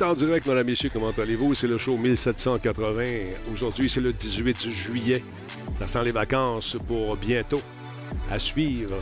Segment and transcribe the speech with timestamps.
[0.00, 1.54] En direct, mesdames, messieurs, comment allez-vous?
[1.54, 3.04] C'est le show 1780.
[3.52, 5.22] Aujourd'hui, c'est le 18 juillet.
[5.78, 7.60] Ça sent les vacances pour bientôt.
[8.30, 8.96] À suivre.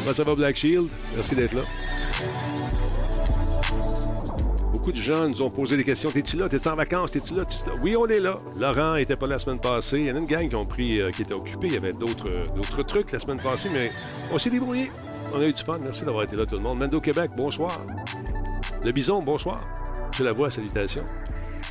[0.00, 0.88] Comment ça va, Black Shield?
[1.14, 1.62] Merci d'être là.
[4.72, 6.10] Beaucoup de gens nous ont posé des questions.
[6.10, 6.48] T'es-tu là?
[6.48, 7.12] T'es-tu en vacances?
[7.12, 7.44] T'es-tu là?
[7.82, 8.40] Oui, on est là.
[8.58, 10.00] Laurent était pas là la semaine passée.
[10.00, 11.68] Il y en a une gang qui ont pris, euh, qui était occupée.
[11.68, 13.92] Il y avait d'autres, euh, d'autres trucs la semaine passée, mais
[14.32, 14.90] on s'est débrouillé.
[15.32, 15.78] On a eu du fun.
[15.80, 16.78] Merci d'avoir été là, tout le monde.
[16.78, 17.80] Mendo Québec, bonsoir.
[18.82, 19.62] Le Bison, bonsoir.
[20.16, 21.04] Je la vois, salutations.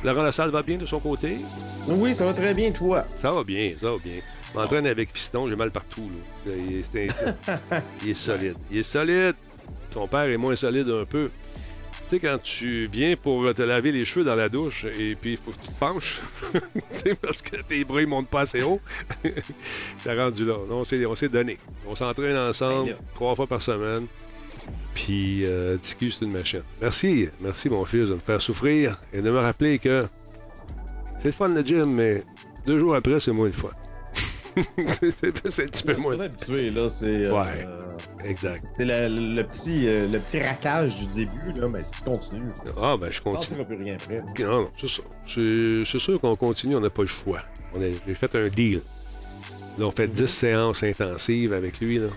[0.04, 1.38] Laurent Lassalle va bien de son côté?
[1.88, 3.04] Oui, ça va très bien, toi.
[3.16, 4.20] Ça va bien, ça va bien.
[4.52, 6.08] Je m'entraîne avec Piston, j'ai mal partout.
[6.46, 6.52] Là.
[6.56, 7.10] Il, est,
[8.06, 8.56] il solide.
[8.70, 9.34] Il est solide.
[9.90, 11.30] Ton père est moins solide un peu.
[12.08, 15.32] Tu sais, quand tu viens pour te laver les cheveux dans la douche et puis
[15.32, 16.20] il faut que tu te penches,
[16.52, 16.60] tu
[16.94, 18.80] sais, parce que tes bras ne montent pas assez haut,
[19.22, 20.56] t'es rendu là.
[20.68, 21.58] Non, on s'est, on s'est donné.
[21.86, 24.06] On s'entraîne ensemble Ben trois fois par semaine.
[25.04, 26.60] Puis, euh, TQ, c'est une machine.
[26.82, 30.06] Merci, merci, mon fils, de me faire souffrir et de me rappeler que
[31.18, 32.22] c'est le fun le gym, mais
[32.66, 33.70] deux jours après, c'est moins le fun.
[35.10, 36.20] c'est, un petit peu moins.
[36.20, 37.06] Habitué, là, c'est...
[37.06, 37.66] euh, Ouais.
[38.28, 38.62] Exact.
[38.76, 42.96] c'est le, petit, euh, le petit raquage du début, là, mais si tu continues, Ah,
[42.98, 43.60] ben, je continue.
[43.60, 44.18] ne plus rien après.
[44.44, 45.02] Non, non, c'est ça.
[45.24, 47.40] C'est, sûr qu'on continue, on n'a pas le choix.
[47.74, 48.82] On a, j'ai fait un deal.
[49.78, 51.98] Là, on fait 10 séances intensives avec lui.
[52.00, 52.08] Là.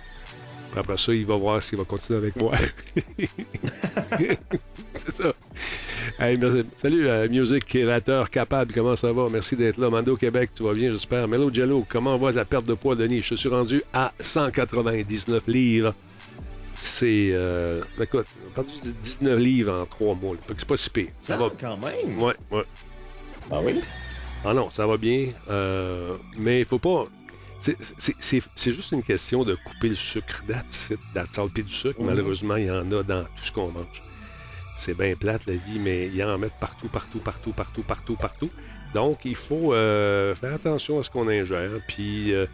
[0.76, 2.54] Après ça, il va voir s'il va continuer avec moi.
[4.94, 5.34] c'est ça.
[6.20, 6.64] Hey, merci.
[6.76, 9.28] Salut, euh, Music Créateur Capable, comment ça va?
[9.30, 9.90] Merci d'être là.
[9.90, 11.28] Mando Québec, tu vas bien, j'espère.
[11.28, 13.22] Mello Jello, comment va la perte de poids, Denis?
[13.22, 15.94] Je suis rendu à 199 livres.
[16.76, 17.30] C'est.
[17.32, 20.36] Euh, écoute, on a perdu 19 livres en 3 mois.
[20.58, 21.08] c'est pas si pire.
[21.22, 21.52] Ça Ah, va.
[21.60, 22.20] quand même.
[22.22, 22.64] Ouais, ouais.
[23.52, 23.80] Ah oui?
[24.46, 25.28] Ah non, ça va bien.
[25.50, 27.06] euh, mais il faut pas.
[27.98, 30.44] C'est- juste une question de couper le sucre.
[30.48, 30.94] That's.
[31.54, 32.06] Puis du sucre, Mhm.
[32.08, 34.02] malheureusement, il y en a dans tout ce qu'on mange.
[34.78, 38.16] C'est bien plate la vie, mais il y en met partout, partout, partout, partout, partout,
[38.16, 38.50] partout.
[38.94, 41.70] Donc, il faut euh, faire attention à ce qu'on ingère.
[41.88, 42.46] Puis, euh,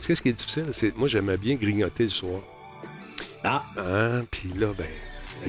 [0.00, 2.40] tu ce qui est difficile, c'est moi, j'aimais bien grignoter le soir.
[3.42, 4.24] Ah, Hein?
[4.30, 4.86] Puis là, ben,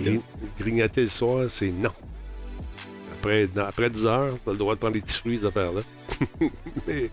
[0.04, 0.22] gri-
[0.60, 1.94] grignoter le soir, c'est non.
[3.14, 5.82] Après, dans- après 10 heures, t'as le droit de prendre des petits fruits, ces affaires-là.
[6.88, 7.10] Mais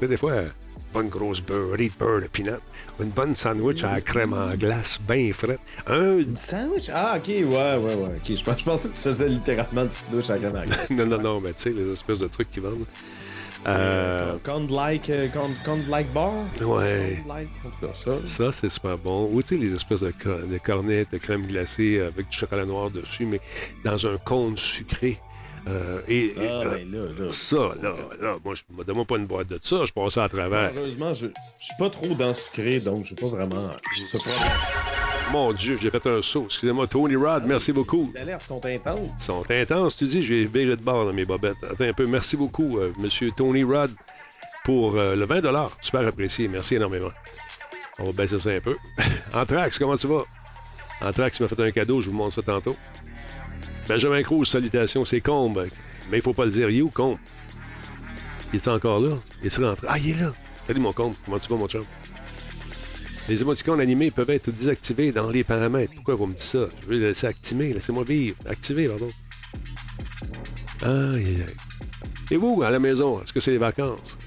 [0.00, 0.32] mais des fois,
[0.92, 2.60] bonne grosse beurrée de beurre de peanut,
[3.00, 5.60] une bonne sandwich à la crème en glace, bien frette.
[5.86, 6.18] Un...
[6.34, 6.90] sandwich?
[6.92, 7.94] Ah, ok, ouais, ouais, ouais.
[8.16, 10.66] Ok, je, pens- je pensais que tu faisais littéralement une douche à la crème la
[10.66, 10.90] glace.
[10.90, 12.84] non, non, non, mais tu sais, les espèces de trucs qu'ils vendent.
[13.66, 15.28] Euh, Corn like, euh,
[15.88, 16.32] like bar?
[16.64, 17.22] ouais.
[17.28, 18.26] Like, en ça.
[18.26, 19.30] Ça, c'est super bon.
[19.32, 22.64] Ou tu sais, les espèces de, co- de cornets de crème glacée avec du chocolat
[22.64, 23.40] noir dessus, mais
[23.84, 25.20] dans un cône sucré.
[25.68, 27.30] Euh, et, Ah, euh, ben là, là.
[27.30, 30.28] Ça, là, là, moi, je me demande pas une boîte de ça, je passe à
[30.28, 30.72] travers.
[30.72, 33.70] Malheureusement, je, je suis pas trop dans sucré, donc j'ai pas vraiment.
[35.30, 36.44] Mon Dieu, j'ai fait un saut.
[36.44, 38.10] Excusez-moi, Tony Rod, merci beaucoup.
[38.14, 39.10] Les alertes sont intenses.
[39.18, 41.56] Ils sont intenses, tu dis, je vais virer de bord dans mes bobettes.
[41.62, 43.92] Attends un peu, merci beaucoup, euh, Monsieur Tony Rod,
[44.64, 45.42] pour euh, le 20
[45.80, 47.10] Super apprécié, merci énormément.
[47.98, 48.76] On va baisser ça un peu.
[49.34, 50.24] Anthrax, comment tu vas?
[51.00, 52.76] Anthrax m'a fait un cadeau, je vous montre ça tantôt.
[53.88, 55.68] Benjamin Cruz, salutations, c'est Combe.
[56.10, 57.18] Mais il faut pas le dire, il est où, Combe?
[58.52, 59.16] Il est encore là?
[59.42, 59.86] Il est rentré?
[59.88, 60.32] Ah, il est là!
[60.66, 61.84] Salut, mon Combe, comment tu vas, mon chum?
[63.28, 65.94] Les émoticônes animés peuvent être désactivés dans les paramètres.
[65.94, 66.66] Pourquoi vous me dites ça?
[66.82, 67.72] Je veux les laisser activer.
[67.72, 68.36] Laissez-moi vivre.
[68.46, 69.10] Activer, pardon.
[70.82, 71.56] Aïe, aïe, aïe.
[72.30, 74.18] Et vous, à la maison, est-ce que c'est les vacances?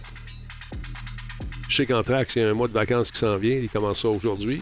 [1.67, 3.57] Je sais qu'Anthrax, il y a un mois de vacances qui s'en vient.
[3.57, 4.61] Il commence ça aujourd'hui.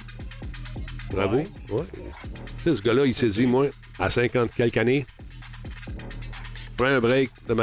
[1.12, 1.38] Bravo.
[1.38, 1.48] Ouais.
[1.70, 1.86] Ouais.
[2.66, 3.68] Ce gars-là, il s'est dit, moi,
[4.04, 5.06] à 50 quelques années,
[6.56, 7.54] je prends un break de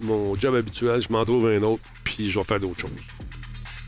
[0.00, 2.90] mon job habituel, je m'en trouve un autre, puis je vais faire d'autres choses.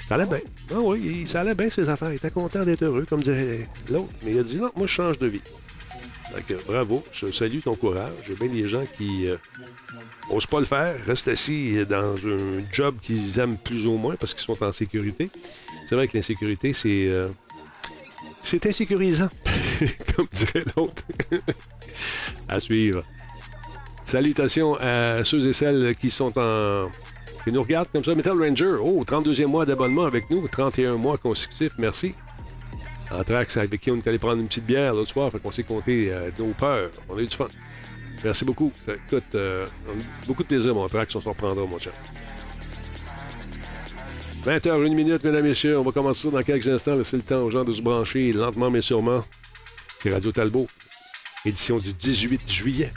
[0.08, 0.40] Ça allait bien.
[0.70, 2.10] Ah oui, ça allait bien ses affaires.
[2.10, 4.12] Il était content d'être heureux, comme dirait l'autre.
[4.24, 5.40] Mais il a dit non, moi je change de vie.
[6.48, 8.12] Que, bravo, je salue ton courage.
[8.26, 9.36] J'ai bien des gens qui euh,
[10.30, 14.34] osent pas le faire, restent assis dans un job qu'ils aiment plus ou moins parce
[14.34, 15.30] qu'ils sont en sécurité.
[15.86, 17.06] C'est vrai que l'insécurité, c'est.
[17.08, 17.28] euh,
[18.42, 19.28] c'est insécurisant,
[20.16, 21.04] comme dirait l'autre.
[22.48, 23.04] À suivre.
[24.04, 26.88] Salutations à ceux et celles qui sont en.
[27.44, 28.14] qui nous regardent comme ça.
[28.14, 32.14] Metal Ranger, oh, 32e mois d'abonnement avec nous, 31 mois consécutifs, merci.
[33.10, 35.62] Anthrax, avec qui on est allé prendre une petite bière l'autre soir, fait qu'on s'est
[35.64, 36.90] compté euh, nos peurs.
[37.08, 37.48] On a eu du fun.
[38.24, 38.72] Merci beaucoup.
[38.86, 39.66] Ça coûte euh,
[40.26, 41.92] beaucoup de plaisir, mon Anthrax, on s'en reprendra, mon chat.
[44.44, 45.78] 20h, une minute, mesdames messieurs.
[45.78, 46.96] On va commencer dans quelques instants.
[46.96, 49.22] Laissez le temps aux gens de se brancher lentement mais sûrement.
[50.02, 50.66] C'est Radio Talbot,
[51.44, 52.92] édition du 18 juillet.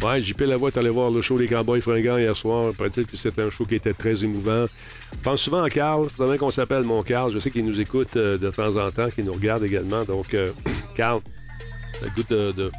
[0.00, 2.72] Ouais, JP Lavoie est allé voir le show des Cowboys fringants hier soir.
[2.72, 4.66] Paraît-il que c'était un show qui était très émouvant.
[5.12, 6.08] Je pense souvent à Carl.
[6.08, 7.32] Faudrait qu'on s'appelle mon Carl.
[7.32, 10.04] Je sais qu'il nous écoute euh, de temps en temps, qu'il nous regarde également.
[10.04, 10.52] Donc, euh,
[10.94, 11.20] Carl,
[12.00, 12.70] le goût de, de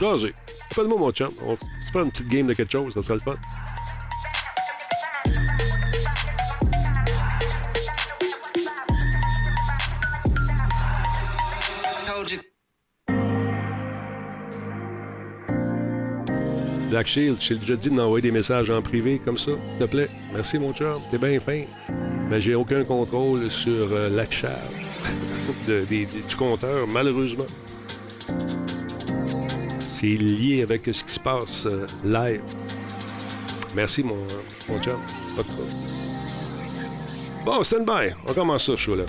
[0.00, 0.32] jaser.
[0.70, 1.32] Appelle-moi mon chum.
[1.42, 2.94] On se fait une petite game de quelque chose.
[2.94, 3.36] Ça serait le fun.
[16.90, 20.08] Black Shield, j'ai déjà dit d'envoyer des messages en privé comme ça, s'il te plaît.
[20.32, 21.00] Merci, mon chum.
[21.10, 21.62] T'es bien fin.
[22.28, 24.08] Mais j'ai aucun contrôle sur euh,
[25.68, 27.46] de, des- du compteur, malheureusement.
[30.00, 32.40] C'est lié avec ce qui se passe euh, live.
[33.74, 34.16] Merci, mon,
[34.66, 34.78] mon.
[34.78, 35.70] Pas de trouble.
[37.44, 38.14] Bon, stand by.
[38.26, 39.04] On commence ça, show là.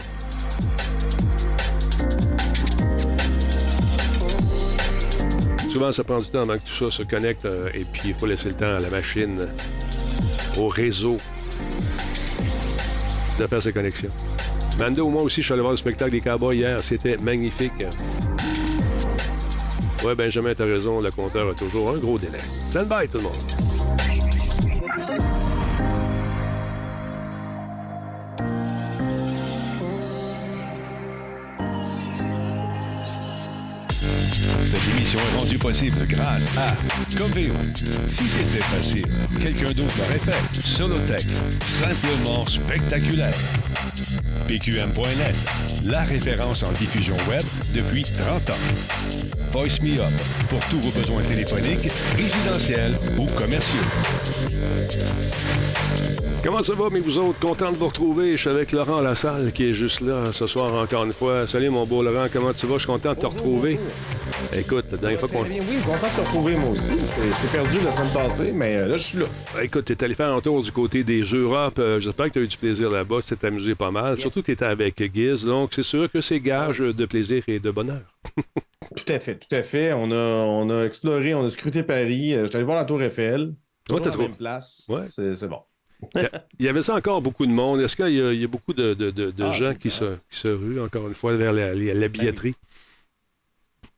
[5.69, 8.13] Souvent, ça prend du temps avant que tout ça se connecte euh, et puis il
[8.13, 11.19] faut laisser le temps à la machine, euh, au réseau,
[13.39, 14.11] de faire ses connexions.
[14.77, 16.83] Mando, moi aussi, je suis allé voir le spectacle des Cowboys hier.
[16.83, 17.85] C'était magnifique.
[20.03, 20.99] Ouais, Benjamin, t'as raison.
[20.99, 22.39] Le compteur a toujours un gros délai.
[22.69, 23.33] Stand by, tout le monde.
[34.65, 36.73] Cette émission est rendue possible grâce à
[37.17, 37.53] Coveo.
[38.07, 39.05] Si c'était facile,
[39.39, 40.61] quelqu'un d'autre l'aurait fait.
[40.65, 41.25] Solotech,
[41.61, 43.35] simplement spectaculaire.
[44.47, 45.35] PQM.net,
[45.85, 47.43] la référence en diffusion web
[47.75, 49.10] depuis 30 ans.
[49.51, 50.11] Voice Me Up,
[50.49, 53.79] pour tous vos besoins téléphoniques, résidentiels ou commerciaux.
[56.43, 57.39] Comment ça va, mais vous autres?
[57.39, 58.31] Content de vous retrouver.
[58.31, 61.45] Je suis avec Laurent Lassalle qui est juste là ce soir encore une fois.
[61.45, 62.25] Salut, mon beau Laurent.
[62.33, 62.73] Comment tu vas?
[62.73, 63.77] Je suis content de te retrouver.
[64.57, 65.43] Écoute, la dernière fois qu'on.
[65.43, 66.89] Oui, content de te retrouver moi aussi.
[66.89, 69.25] J'étais j'étais perdu la semaine passée, mais euh, là, je suis là.
[69.61, 71.77] Écoute, tu es allé faire un tour du côté des Europes.
[71.77, 73.17] Euh, J'espère que tu as eu du plaisir là-bas.
[73.21, 74.19] Tu t'es amusé pas mal.
[74.19, 75.45] Surtout que tu étais avec Giz.
[75.45, 78.01] Donc, c'est sûr que c'est gage de plaisir et de bonheur.
[78.95, 79.93] Tout à fait, tout à fait.
[79.93, 82.33] On a, on a exploré, on a scruté Paris.
[82.33, 83.53] Euh, J'étais allé voir la Tour Eiffel.
[83.85, 84.27] Toujours à la trouvé.
[84.27, 84.83] même place.
[84.89, 85.03] Ouais.
[85.07, 85.59] C'est c'est bon.
[86.59, 87.79] Il y avait ça encore beaucoup de monde.
[87.81, 89.89] Est-ce qu'il y, a- il y a beaucoup de, de- de- de Ah, gens qui
[89.89, 92.55] se, qui se ruent, encore une fois, vers la, la- la billetterie?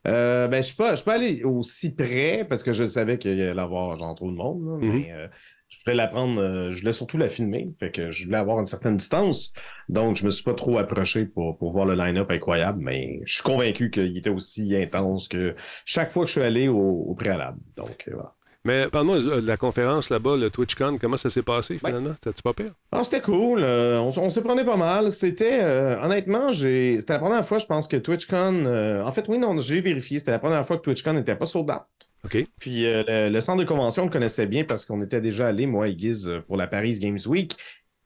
[0.05, 3.38] Euh, ben, je suis je suis pas allé aussi près parce que je savais qu'il
[3.38, 5.00] y allait avoir genre trop de monde, là, Mhm.
[5.00, 5.27] mais euh,
[5.69, 8.59] je voulais la prendre, euh, je voulais surtout la filmer, fait que je voulais avoir
[8.59, 9.53] une certaine distance,
[9.88, 13.35] donc je me suis pas trop approché pour, pour voir le line-up incroyable, mais je
[13.35, 15.55] suis convaincu qu'il était aussi intense que
[15.85, 17.59] chaque fois que je suis allé au, au préalable.
[17.77, 18.35] Donc voilà.
[18.65, 22.13] Mais parle-moi de la conférence là-bas, le TwitchCon, comment ça s'est passé finalement?
[22.13, 22.71] C'était-tu pas pire?
[22.94, 23.62] Ah, c'était cool.
[23.62, 25.12] euh, on, on s'est prenait pas mal.
[25.12, 28.65] C'était, euh, honnêtement, j'ai, c'était la première fois, je pense, que TwitchCon.
[28.65, 30.18] euh, en fait, oui, non, j'ai vérifié.
[30.19, 31.81] C'était la première fois que TwitchCon n'était pas sold out.
[32.24, 32.38] OK.
[32.60, 35.65] Puis le, le centre de convention, on le connaissait bien parce qu'on était déjà allé,
[35.65, 37.58] moi et euh, pour la Paris Games Week.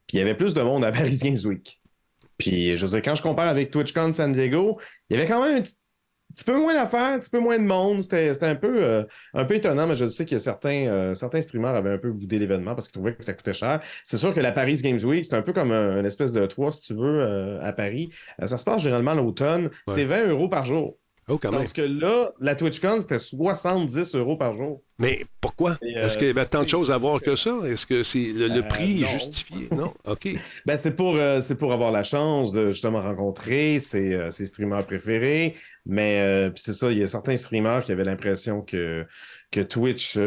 [0.08, 1.80] Puis il y avait plus de monde à Paris Games Week.
[2.40, 5.58] Puis je sais, quand je compare avec TwitchCon San Diego, il y avait quand même
[5.58, 5.76] un petit,
[6.34, 8.02] petit peu moins d'affaires, un petit peu moins de monde.
[8.02, 9.04] C'était un peu, euh,
[9.34, 12.38] un peu étonnant, mais je sais que certains, euh, certains streamers avaient un peu boudé
[12.40, 13.80] l'événement parce qu'ils trouvaient que ça coûtait cher.
[14.04, 16.46] C'est sûr que la Paris Games Week, c'est un peu comme un- une espèce de
[16.46, 18.10] toit, si tu veux, euh, à Paris.
[18.42, 19.66] Euh, ça se passe généralement l'automne.
[19.88, 19.94] Ouais.
[19.96, 20.98] C'est 20 euros par jour.
[21.30, 21.60] Oh, quand même.
[21.60, 24.82] Parce que là, la TwitchCon, c'était 70 euros par jour.
[24.98, 25.72] Mais pourquoi?
[25.84, 27.60] Euh, Est-ce qu'il y avait tant de choses à voir que ça?
[27.66, 29.68] Est-ce que c'est le, le Euh, prix est justifié?
[29.72, 29.94] Non?
[30.06, 30.30] OK.
[30.66, 35.56] Ben, c'est pour, euh, pour avoir la chance de justement rencontrer ses, ses streamers préférés.
[35.86, 39.06] Mais c'est ça, il y a certains streamers qui avaient l'impression que,
[39.52, 40.18] que Twitch,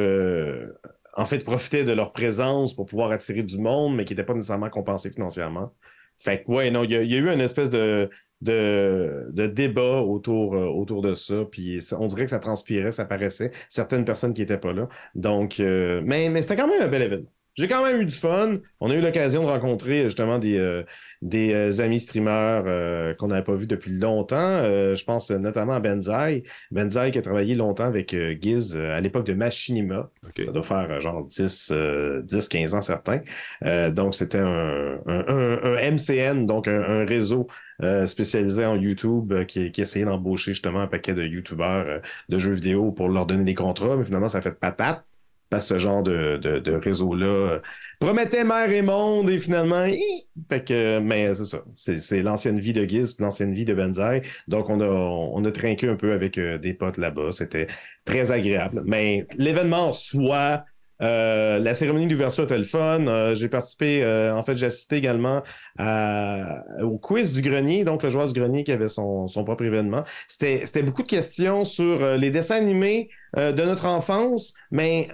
[1.16, 4.34] en fait, profitait de leur présence pour pouvoir attirer du monde, mais qui n'était pas
[4.34, 5.72] nécessairement compensé financièrement.
[6.20, 8.10] Fait que, ouais, non, il y, a- eu une espèce de,
[8.42, 11.44] de, de débat autour, euh, autour de ça.
[11.50, 13.50] Puis on dirait que ça transpirait, ça paraissait.
[13.68, 14.88] Certaines personnes qui n'étaient pas là.
[15.14, 17.30] Donc, euh, mais, mais c'était quand même un bel événement.
[17.60, 18.54] J'ai quand même eu du fun.
[18.80, 20.82] On a eu l'occasion de rencontrer justement des, euh,
[21.20, 24.36] des euh, amis streamers euh, qu'on n'avait pas vus depuis longtemps.
[24.38, 26.42] Euh, je pense notamment à Benzaï.
[26.70, 30.10] Benzaï qui a travaillé longtemps avec euh, Giz à l'époque de Machinima.
[30.24, 30.42] OK.
[30.46, 33.20] Ça doit faire genre 10, euh, 10 15 ans certains.
[33.64, 37.46] Euh, donc, c'était un, un- un- un MCN, donc un, un réseau
[37.82, 41.98] euh, spécialisé en YouTube euh, qui, qui essayait d'embaucher justement un paquet de YouTubeurs euh,
[42.30, 45.04] de jeux vidéo pour leur donner des contrats, mais finalement, ça a fait patate.
[45.50, 47.58] Parce que ce genre de, de, de réseau-là
[48.00, 50.00] promettait mer et monde et finalement, hi!
[50.48, 51.62] fait que, mais c'est ça.
[51.74, 54.22] C'est, l'ancienne vie de Giz, l'ancienne vie de Benzaï.
[54.48, 57.32] Donc, on a, on a trinqué un peu avec euh, des potes là-bas.
[57.32, 57.66] C'était
[58.04, 58.82] très agréable.
[58.86, 60.64] Mais l'événement en soi,
[61.02, 63.06] Euh, la cérémonie d'ouverture était le fun.
[63.06, 65.42] Euh, j'ai participé, euh, en fait, j'ai assisté également
[65.78, 69.64] à- au quiz du grenier, donc le joueur du grenier qui avait son, son propre
[69.64, 70.02] événement.
[70.28, 75.08] C'était c'était beaucoup de questions sur les dessins animés de notre enfance, mais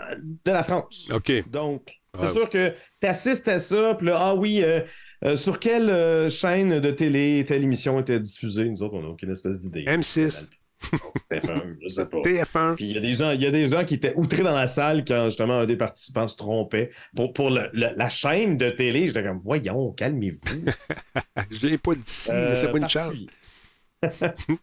[0.45, 1.09] de la France.
[1.15, 1.49] OK.
[1.51, 4.63] Donc, c'est sûr que tu assistes à ça, puis là, ah oui,
[5.25, 8.65] euh, sur quelle euh, chaîne de télé telle émission était diffusée?
[8.69, 9.85] Nous autres, on n'a aucune espèce d'idée.
[9.85, 10.49] M6,
[11.31, 12.19] TF1, je sais pas.
[12.19, 12.75] TF1.
[12.77, 14.55] Puis il y a des gens, il y a des gens qui étaient outrés dans
[14.55, 18.57] la salle quand justement un des participants se trompait pour, pour le- le- la chaîne
[18.57, 19.07] de télé.
[19.07, 20.39] J'étais comme voyons, calmez-vous.
[21.51, 23.05] Je viens pas d'ici, Euh, laissez-moi une chance.
[23.05, 23.29] particulier.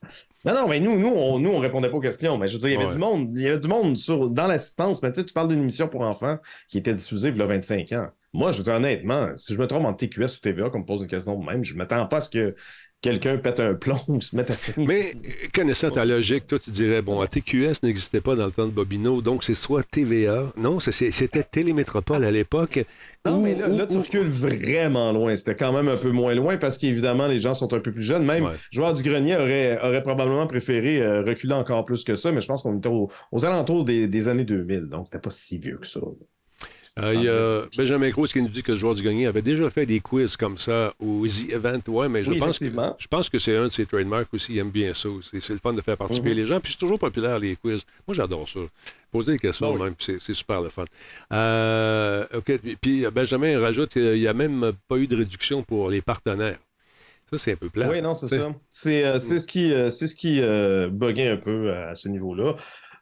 [0.46, 2.38] non, non, mais nous, nous, on, nous, on répondait pas aux questions.
[2.38, 2.91] Mais je veux dire, il y avait Ouais.
[2.93, 5.01] du monde, il y avait du monde sur, dans l'assistance.
[5.01, 6.38] Mais tu sais, tu parles d'une émission pour enfants
[6.70, 8.08] qui était diffusée il y a 25 ans.
[8.34, 10.86] Moi, je veux dire honnêtement, si je me trompe en TQS ou TVA, comme me
[10.86, 12.55] pose une question de même, je m'attends pas à ce que
[13.03, 14.55] quelqu'un pète un plomb ou se mette à.
[14.77, 18.65] Mais euh, connaissant ta logique, toi, tu dirais, bon, TQS n'existait pas dans le temps
[18.65, 20.51] de Bobino, donc c'est soit TVA.
[20.57, 22.83] Non, c'était Télémétropole à l'époque.
[23.25, 25.36] Non, mais là, là, tu recules vraiment loin.
[25.36, 28.01] C'était quand même un peu moins loin parce qu'évidemment, les gens sont un peu plus
[28.01, 28.25] jeunes.
[28.25, 28.51] Même Ouais.
[28.72, 32.48] joueur du grenier aurait, aurait probablement préféré euh, reculer encore plus que ça, mais je
[32.48, 35.77] pense qu'on était au- aux alentours des, des années 2000, donc c'était pas si vieux
[35.77, 36.00] que ça.
[37.00, 39.41] Euh, Il y a Benjamin Cruz qui nous dit que le joueur du gagné avait
[39.41, 41.79] déjà fait des quiz comme ça au The Event.
[41.88, 42.65] Ouais, mais je, Oui, pense que,
[43.00, 44.53] je pense que c'est un de ses trademarks aussi.
[44.53, 45.09] Il aime bien ça.
[45.23, 46.35] C'est le fun de faire participer Mhm.
[46.38, 46.59] les gens.
[46.59, 47.81] Puis c'est toujours populaire, les quiz.
[48.07, 48.59] Moi, j'adore ça.
[49.12, 50.85] Poser des questions, Bon, même, c'est c'est super le fun.
[51.31, 52.57] Euh, OK.
[52.59, 56.57] Puis, puis Benjamin rajoute qu'il n'y a même pas eu de réduction pour les partenaires.
[57.31, 57.89] Ça, c'est un peu plat.
[57.89, 58.53] Oui, non, c'est ça.
[58.69, 62.07] C'est euh, c'est ce qui, euh, c'est ce qui euh, buguait un peu à ce
[62.07, 62.55] niveau-là.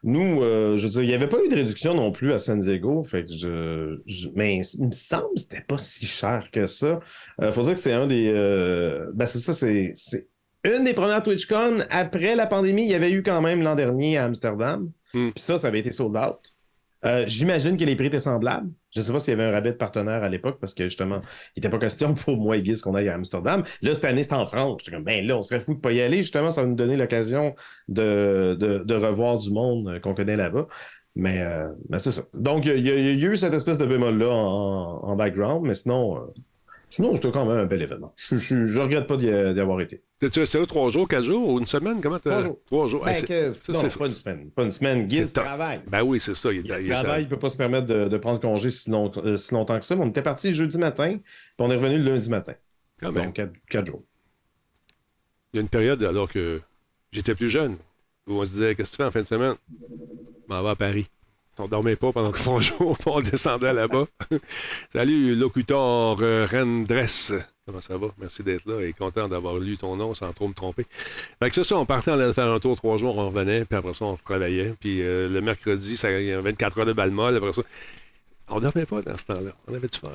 [0.04, 2.38] Nous, euh, je veux dire, il n'y avait pas eu de réduction non plus à
[2.38, 3.04] San Diego.
[3.04, 6.98] Fait que je, je- mais il me semble que c'était pas si cher que ça.
[7.40, 8.30] Il faut dire que c'est un des.
[8.34, 9.92] euh, ben, c'est ça, c'est.
[9.94, 10.26] c'est
[10.64, 12.84] une des premières TwitchCon après la pandémie.
[12.84, 14.90] Il y avait eu quand même l'an dernier à Amsterdam.
[15.14, 15.30] Hmm.
[15.30, 16.51] Puis ça, ça avait été sold out.
[17.04, 18.70] Euh, J'imagine que les prix étaient semblables.
[18.94, 20.84] Je ne sais pas s'il y avait un rabais de partenaire à l'époque parce que
[20.84, 21.20] justement,
[21.56, 23.64] il n'était pas question pour moi et Guiz qu'on aille à Amsterdam.
[23.82, 24.80] Là, cette année, c'est en France.
[24.84, 26.18] J'étais comme, ben là, on serait fou de pas y aller.
[26.18, 27.54] Justement, ça va nous donner l'occasion
[27.88, 30.68] de, de, de revoir du monde euh, qu'on connaît là-bas.
[31.14, 31.68] Mais, euh,
[31.98, 32.22] c'est ça.
[32.34, 36.16] Donc, il y, y a eu cette espèce de bémol-là en, en background, mais sinon,
[36.16, 36.20] euh,
[36.94, 38.14] sinon c'était quand même un bel événement.
[38.30, 40.02] Je ne regrette pas d'y avoir été.
[40.22, 42.00] Resté là trois jours, quatre jours ou une semaine?
[42.00, 42.58] Comment Trois jours.
[42.66, 43.04] Trois jours.
[43.04, 44.50] Ben, Hey, c'est- que- ça, non, c'est- pas une semaine.
[44.50, 45.08] Pas une semaine.
[45.08, 45.32] Tough.
[45.32, 45.80] travaille.
[45.88, 46.52] Ben oui, c'est ça.
[46.52, 48.88] Il, Il, il- il- travaille, il peut pas se permettre de, de prendre congé si,
[48.90, 49.96] long- euh, si longtemps que ça.
[49.96, 51.22] Mais on était parti jeudi matin, puis
[51.58, 52.54] on est revenu le lundi matin.
[53.00, 53.32] quand même.
[53.32, 54.04] Quatre, quatre jours.
[55.52, 56.60] Il y a une période, alors que
[57.10, 57.76] j'étais plus jeune,
[58.28, 59.54] où on se disait Qu'est-ce que tu fais en fin de semaine?
[60.48, 61.08] Je m'en vais à Paris.
[61.58, 64.06] On dormait pas pendant trois jours, on descendait là-bas.
[64.92, 67.34] Salut, locuteur euh, Rendress.
[67.66, 68.08] Comment ça va?
[68.18, 70.84] Merci d'être là et content d'avoir lu ton nom sans trop me tromper.
[71.40, 73.64] Fait que c'est ça, on partait, on allait faire un tour trois jours, on revenait,
[73.64, 74.74] puis après ça, on travaillait.
[74.80, 77.36] Puis euh, le mercredi, ça, il y a 24 heures de balle molle.
[77.36, 77.62] Après ça,
[78.48, 79.52] on dormait pas dans ce temps-là.
[79.68, 80.08] On avait du fun.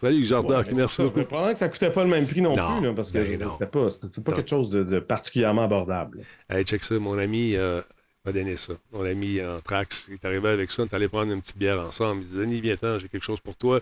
[0.00, 1.02] Salut, Jordan, Ouais, merci ça.
[1.02, 1.22] beaucoup.
[1.24, 3.66] Probablement que ça coûtait pas le même prix non, Non, plus, là, parce que c'était
[3.66, 3.88] pas,
[4.24, 6.20] pas quelque chose de, de particulièrement abordable.
[6.48, 7.80] Hey, check ça, mon ami euh,
[8.24, 8.74] m'a donné ça.
[8.92, 11.58] Mon ami en Trax, il est arrivé avec ça, on est allé prendre une petite
[11.58, 12.22] bière ensemble.
[12.22, 13.80] Il dit Denis, viens-t'en, j'ai quelque chose pour toi.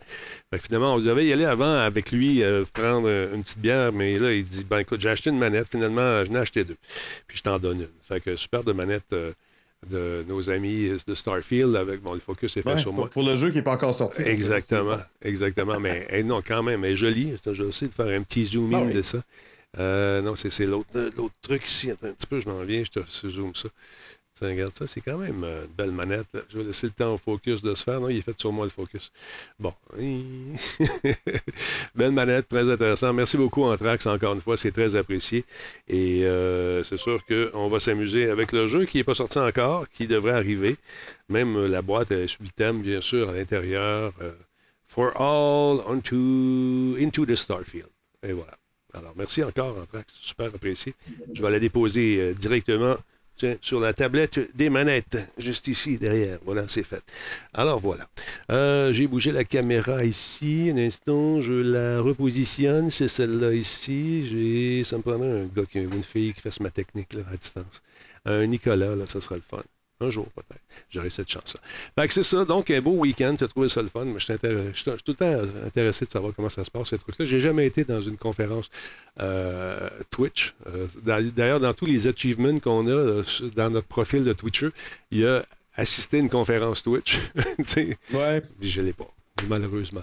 [0.50, 3.58] Fait que finalement, on devait y aller avant avec lui, euh, prendre euh, une petite
[3.58, 6.64] bière, mais là, il dit Ben écoute, j'ai acheté une manette, finalement, j'en ai acheté
[6.64, 6.76] deux.
[7.26, 7.88] Puis je t'en donne une.
[8.02, 9.32] Fait que super de manette euh,
[9.88, 13.08] de nos amis de Starfield avec bon, le focus est fait Ouais, sur pour, moi.
[13.10, 14.22] pour le jeu qui n'est pas encore sorti.
[14.22, 15.78] Exactement, exactement.
[15.80, 17.34] Mais hey, non, quand même, est jolie.
[17.42, 18.92] C'est- Je vais essayer de faire un petit zoom in Ah oui.
[18.94, 19.18] de ça.
[19.78, 20.90] Euh, non, c'est l'autre
[21.42, 21.90] truc ici.
[21.92, 23.68] Attends un petit peu, je m'en viens, je te zoome ça.
[24.40, 26.26] Regarde ça, c'est quand même euh, une belle manette.
[26.48, 28.00] Je vais laisser le temps au focus de se faire.
[28.00, 29.12] Non, il est fait sur moi le focus.
[29.58, 29.74] Bon.
[31.94, 33.12] belle manette, très intéressant.
[33.12, 34.56] Merci beaucoup, Anthrax, encore une fois.
[34.56, 35.44] C'est très apprécié.
[35.88, 39.88] Et euh, c'est sûr qu'on va s'amuser avec le jeu qui n'est pas sorti encore,
[39.90, 40.76] qui devrait arriver.
[41.28, 44.12] Même euh, la boîte le thème, bien sûr, à l'intérieur.
[44.86, 47.90] For all onto, into the Starfield.
[48.22, 48.56] Et voilà.
[48.94, 50.14] Alors, merci encore, Anthrax.
[50.20, 50.94] Super apprécié.
[51.32, 52.96] Je vais la déposer directement
[53.60, 56.38] sur la tablette des manettes, juste ici, derrière.
[56.44, 57.02] Voilà, c'est fait.
[57.54, 58.06] Alors, voilà.
[58.50, 60.70] Euh, J'ai bougé la caméra ici.
[60.74, 62.90] Un instant, je la repositionne.
[62.90, 64.82] C'est celle-là ici.
[64.84, 67.82] Ça me prendrait un gars, qui, une fille qui fasse ma technique à distance.
[68.24, 69.62] Un Nicolas, là, ça sera le fun.
[70.02, 70.60] Un jour, peut-être.
[70.90, 71.60] J'aurai cette chance-là.
[71.98, 72.44] Fait que c'est ça.
[72.46, 73.34] Donc, un beau week-end.
[73.36, 74.04] Tu as trouvé ça le fun.
[74.06, 76.48] Mais je suis, intér- je suis- je suis tout le temps intéressé de savoir comment
[76.48, 77.26] ça se passe, ces trucs-là.
[77.26, 78.70] J'ai jamais été dans une conférence
[79.20, 80.54] euh, Twitch.
[80.66, 80.86] Euh,
[81.34, 83.22] D'ailleurs, dans tous les achievements qu'on a euh,
[83.56, 84.68] dans notre profil de Twitcher,
[85.10, 85.44] il y a
[85.76, 87.18] assisté à une conférence Twitch.
[87.58, 88.42] Tu sais, Ouais.
[88.58, 89.08] puis je ne l'ai pas,
[89.48, 90.02] malheureusement.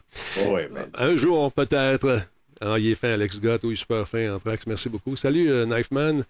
[0.50, 2.22] Ouais, ben, Un jour, peut-être.
[2.60, 3.62] Ah, il est fin, Alex Gott.
[3.64, 4.66] Oui, super fin, Anthrax.
[4.66, 5.16] Merci beaucoup.
[5.16, 6.24] Salut, euh, Knifeman.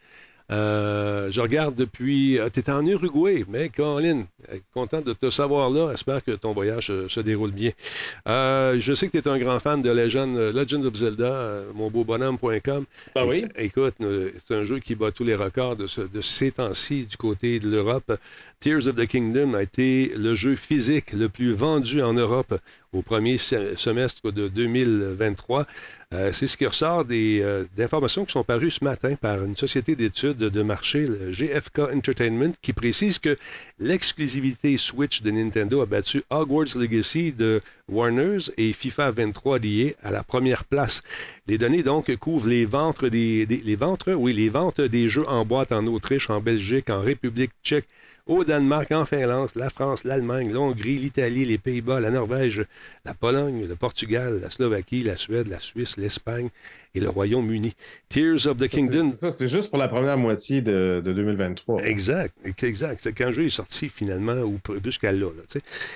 [0.51, 2.39] Euh, je regarde depuis.
[2.53, 4.25] tu es en Uruguay, mais Colin,
[4.73, 5.89] content de te savoir là.
[5.91, 7.71] J'espère que ton voyage se, déroule bien.
[8.25, 12.03] je sais que tu es un grand fan de Legend, Legend of Zelda, mon beau
[12.03, 12.85] bonhomme.com.
[13.15, 13.45] Ben oui.
[13.57, 17.59] écoute, c'est un jeu qui bat tous les records de, de ces temps-ci du côté
[17.59, 18.17] de l'Europe.
[18.59, 22.59] Tears of the Kingdom a été le jeu physique le plus vendu en Europe
[22.93, 25.65] au premier semestre de 2023.
[26.13, 29.57] Euh, c'est ce qui ressort des, euh, d'informations qui sont parues ce matin par une
[29.57, 33.37] société d'études de marché, le GFK Entertainment, qui précise que
[33.77, 40.11] l'exclusivité Switch de Nintendo a battu Hogwarts Legacy de Warner's et FIFA 23 liés à
[40.11, 41.01] la première place.
[41.45, 43.45] Les données donc couvrent les ventes des,
[44.15, 47.87] oui, les ventes des jeux en boîte en Autriche, en Belgique, en République tchèque,
[48.27, 52.65] au Danemark, en Finlande, la France, l'Allemagne, l'Hongrie, l'Italie, les Pays-Bas, la Norvège,
[53.05, 56.49] la Pologne, le Portugal, la Slovaquie, la Suède, la Suisse, l'Espagne
[56.93, 57.73] et le Royaume-Uni.
[58.09, 59.13] Tears of the Kingdom.
[59.15, 61.83] Ça, c'est juste pour la première moitié de, 2023.
[61.83, 62.99] Exact, exact.
[63.01, 65.27] C'est quand le jeu est sorti finalement, ou jusqu'à là.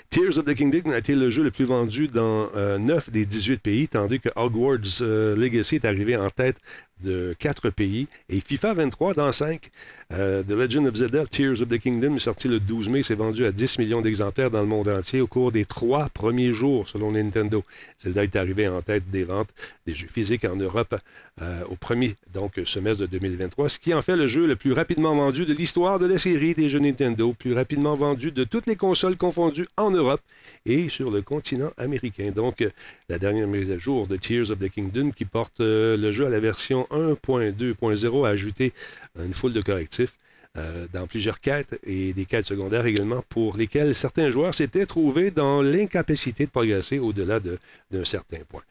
[0.09, 3.25] Tears of the Kingdom a été le jeu le plus vendu dans 9 euh, des
[3.25, 6.57] 18 pays, tandis que Hogwarts euh, Legacy est arrivé en tête
[7.03, 8.07] de quatre pays.
[8.29, 9.71] Et FIFA 23 dans 5.
[10.13, 13.03] Euh, the Legend of Zelda Tears of the Kingdom est sorti le 12 mai.
[13.03, 16.53] C'est vendu à 10 millions d'exemplaires dans le monde entier au cours des trois premiers
[16.53, 17.63] jours, selon Nintendo.
[17.99, 19.49] Zelda est arrivé en tête des ventes
[19.85, 20.95] des jeux physiques en Europe
[21.41, 24.73] euh, au premier donc, semestre de 2023, ce qui en fait le jeu le plus
[24.73, 28.67] rapidement vendu de l'histoire de la série des jeux Nintendo, plus rapidement vendu de toutes
[28.67, 30.21] les consoles confondues en Europe
[30.65, 32.31] et sur le continent américain.
[32.31, 32.63] Donc,
[33.09, 36.25] la dernière mise à jour de Tears of the Kingdom qui porte euh, le jeu
[36.25, 38.73] à la version 1.2.0 a ajouté
[39.19, 40.15] une foule de correctifs
[40.57, 45.31] euh, dans plusieurs quêtes et des quêtes secondaires également pour lesquelles certains joueurs s'étaient trouvés
[45.31, 48.63] dans l'incapacité de progresser au-delà d'un certain point.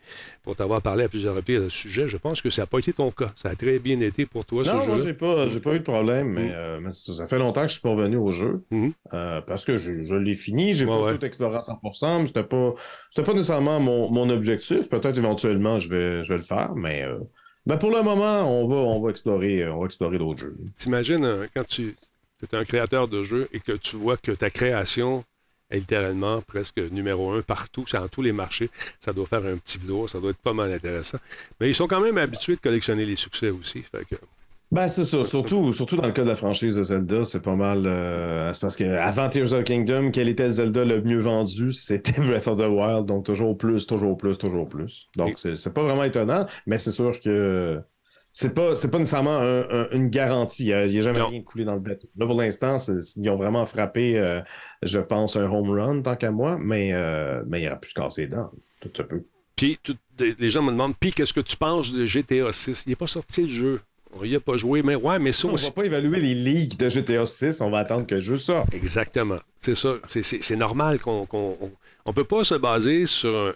[0.42, 2.80] Pour t'avoir parlé à plusieurs reprises à ce sujet, je pense que ça n'a pas
[2.80, 3.30] été ton cas.
[3.35, 4.92] Ça a très bien été pour toi, non, ce jeu.
[4.92, 6.87] Non, j'ai pas, pas eu de problème, mais, mm.
[6.87, 8.92] euh, ça fait longtemps que je suis pas revenu au jeu mm-hmm.
[9.14, 12.74] euh, parce que je, l'ai fini, j'ai pas tout exploré à 100%, mais c'était pas,
[13.24, 14.90] pas nécessairement mon, objectif.
[14.90, 17.06] Peut-être éventuellement je vais, je vais le faire, mais
[17.70, 20.56] ben pour le moment, on va, on va explorer, euh, on va explorer d'autres jeux.
[20.76, 21.94] T'imagines euh, quand tu
[22.42, 25.24] es un créateur de jeux et que tu vois que ta création
[25.70, 28.70] est littéralement presque numéro un partout, c'est dans tous les marchés.
[28.98, 31.18] Ça doit faire un petit velours, ça doit être pas mal intéressant.
[31.61, 33.83] Mais ils sont quand même habitués de collectionner les succès aussi.
[33.83, 34.16] Fait que...
[34.72, 35.24] Ben, c'est ça.
[35.24, 37.87] Surtout, surtout dans le cas de la franchise de Zelda, c'est pas mal.
[37.87, 41.72] Euh, c'est parce qu'avant Tears of the Kingdom, quel était le Zelda le mieux vendu?
[41.72, 43.06] C'était Breath of the Wild.
[43.06, 45.09] Donc, toujours plus, toujours plus, toujours plus.
[45.16, 47.80] Donc, c'est pas vraiment étonnant, mais c'est sûr que
[48.33, 49.40] c'est pas, pas nécessairement
[49.90, 50.66] une garantie.
[50.66, 52.09] Il n'y a, jamais rien coulé dans le bateau.
[52.16, 52.76] Là, pour l'instant,
[53.16, 54.40] ils ont vraiment frappé, euh,
[54.83, 57.94] je pense, un home run, tant qu'à moi, mais, euh, mais il aurait pu se
[57.94, 58.50] casser les dents.
[58.80, 59.24] Tout ça peut.
[59.56, 59.78] Puis,
[60.38, 63.09] les gens me demandent, puis, qu'est-ce que tu penses de GTA 6 Il n'est pas
[63.09, 63.80] sorti le jeu.
[64.12, 65.52] On n'y a pas joué, mais ouais, mais ça on.
[65.52, 68.36] On va pas évaluer les ligues de GTA 6, on va attendre que le jeu
[68.38, 68.74] sorte.
[68.74, 69.38] Exactement.
[69.56, 69.96] C'est ça.
[70.08, 71.26] C'est normal qu'on
[72.06, 73.54] ne peut pas se baser sur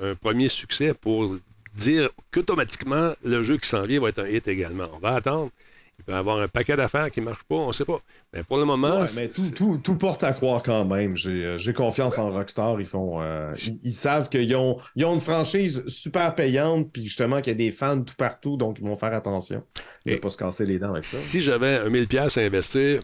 [0.00, 1.36] un, premier succès pour
[1.74, 4.88] dire qu'automatiquement, le jeu qui s'en vient va être un hit également.
[4.94, 5.50] On va attendre.
[5.98, 7.98] Il peut y avoir un paquet d'affaires qui ne marchent pas, on ne sait pas.
[8.32, 9.04] Mais pour le moment.
[9.16, 11.16] mais tout, porte à croire quand même.
[11.16, 12.80] J'ai euh, confiance en Rockstar.
[12.80, 13.20] Ils font.
[13.20, 17.58] Euh, ils, savent qu'ils ont, ont une franchise super payante, puis justement qu'il y a
[17.58, 19.62] des fans tout partout, donc ils vont faire attention.
[20.04, 21.16] Et ne pas se casser les dents avec ça.
[21.16, 23.00] Si j'avais un 1000$ à investir,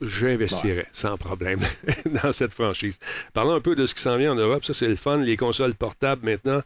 [0.00, 1.60] j'investirais sans problème
[2.22, 2.98] dans cette franchise.
[3.32, 4.64] Parlons un peu de ce qui s'en vient en Europe.
[4.64, 5.18] Ça, c'est le fun.
[5.18, 6.62] Les consoles portables maintenant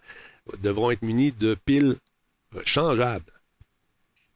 [0.62, 1.96] devront être munies de piles
[2.64, 3.24] changeables.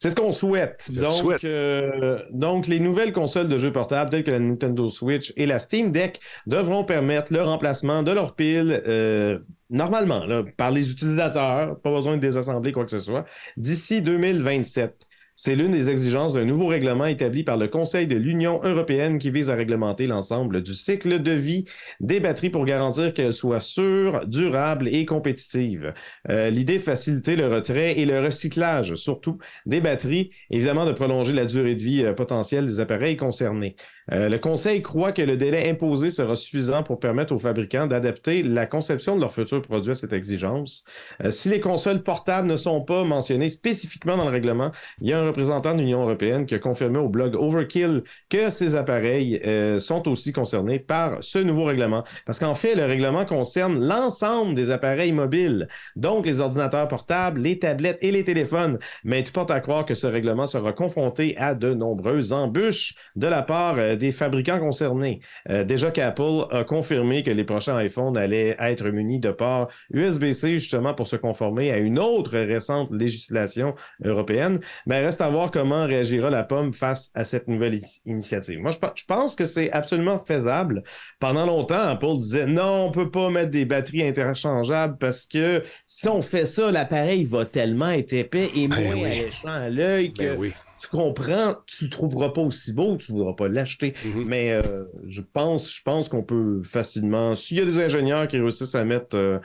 [0.03, 0.91] C'est ce qu'on souhaite.
[0.93, 5.45] Donc, euh, donc, les nouvelles consoles de jeux portables telles que la Nintendo Switch et
[5.45, 11.79] la Steam Deck devront permettre le remplacement de leurs piles euh, normalement par les utilisateurs,
[11.81, 13.27] pas besoin de désassembler quoi que ce soit,
[13.59, 15.07] d'ici 2027.
[15.43, 19.31] C'est l'une des exigences d'un nouveau règlement établi par le Conseil de l'Union européenne qui
[19.31, 21.65] vise à réglementer l'ensemble du cycle de vie
[21.99, 25.95] des batteries pour garantir qu'elles soient sûres, durables et compétitives.
[26.29, 31.33] Euh, l'idée de faciliter le retrait et le recyclage, surtout des batteries, évidemment de prolonger
[31.33, 33.77] la durée de vie euh, potentielle des appareils concernés.
[34.13, 38.43] Euh, le Conseil croit que le délai imposé sera suffisant pour permettre aux fabricants d'adapter
[38.43, 40.85] la conception de leurs futurs produits à cette exigence.
[41.31, 45.21] si les consoles portables ne sont pas mentionnées spécifiquement dans le règlement, il y a
[45.21, 49.79] un représentant de l'Union européenne qui a confirmé au blog Overkill que ces appareils euh,
[49.79, 52.05] sont aussi concernés par ce nouveau règlement.
[52.27, 57.59] Parce qu'en fait, le règlement concerne l'ensemble des appareils mobiles, donc les ordinateurs portables, les
[57.59, 58.79] tablettes et les téléphones.
[59.05, 63.27] Mais tu portes à croire que ce règlement sera confronté à de nombreuses embûches de
[63.27, 65.21] la part euh, des fabricants concernés.
[65.49, 70.59] Euh, déjà qu'Apple a confirmé que les prochains iPhones allaient être munis de ports USB-C
[70.59, 74.61] justement pour se conformer à une autre récente législation européenne.
[74.87, 78.59] Mais reste à voir comment réagira la pomme face à cette nouvelle initiative.
[78.59, 80.83] Moi, je, pense que c'est absolument faisable.
[81.21, 86.09] Pendant longtemps, Apple disait non, on peut pas mettre des batteries interchangeables parce que si
[86.09, 90.39] on fait ça, l'appareil va tellement être épais et ben moins alléchant à l'œil ben
[90.39, 93.95] que tu comprends, tu le trouveras pas aussi beau, tu ne voudras pas l'acheter.
[94.05, 94.25] Mm-hmm.
[94.25, 98.39] Mais euh, je pense, je pense qu'on peut facilement, s'il y a des ingénieurs qui
[98.39, 99.39] réussissent à mettre euh,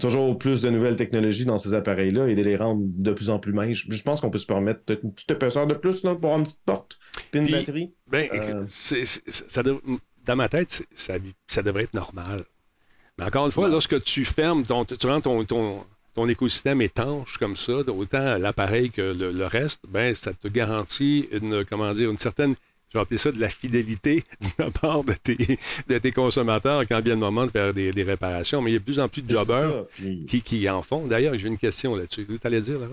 [0.00, 3.38] toujours plus de nouvelles technologies dans ces appareils-là et de les rendre de plus en
[3.38, 6.14] plus minces, je pense qu'on peut se permettre peut-être une petite épaisseur de plus là,
[6.14, 6.98] pour avoir une petite porte,
[7.30, 7.94] puis une batterie.
[8.08, 9.62] Ben, euh, ça
[10.24, 12.44] dans ma tête, ça, devrait être normal.
[13.18, 17.38] Mais encore une fois, lorsque tu fermes, ton, tu rends ton, ton ton écosystème étanche
[17.38, 22.18] comme ça, autant l'appareil que le, reste, ben ça te garantit une, comment dire, une
[22.18, 22.54] certaine,
[22.90, 26.82] je vais appeler ça de la fidélité de la part de tes, de tes consommateurs
[26.88, 28.60] quand vient le moment de faire des, réparations.
[28.60, 29.84] Mais il y a de plus en plus de jobbers
[30.28, 31.06] qui, qui, en font.
[31.06, 32.26] D'ailleurs, j'ai une question là-dessus.
[32.26, 32.88] Tu allais dire, là?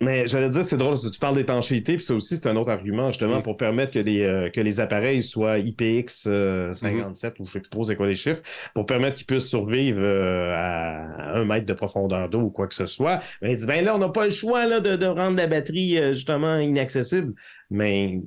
[0.00, 3.10] Mais j'allais dire, c'est drôle, tu parles d'étanchéité, puis ça aussi, c'est un autre argument,
[3.10, 3.42] justement, mm.
[3.42, 7.40] pour permettre que les, euh, que les appareils soient IPX 57, euh, mm-hmm.
[7.40, 8.42] ou je sais plus trop c'est quoi les chiffres,
[8.74, 12.74] pour permettre qu'ils puissent survivre euh, à un mètre de profondeur d'eau ou quoi que
[12.74, 13.20] ce soit.
[13.40, 15.46] Mais il dit, ben là, on n'a pas le choix là, de, de rendre la
[15.46, 17.32] batterie, justement, inaccessible.
[17.70, 18.20] Mais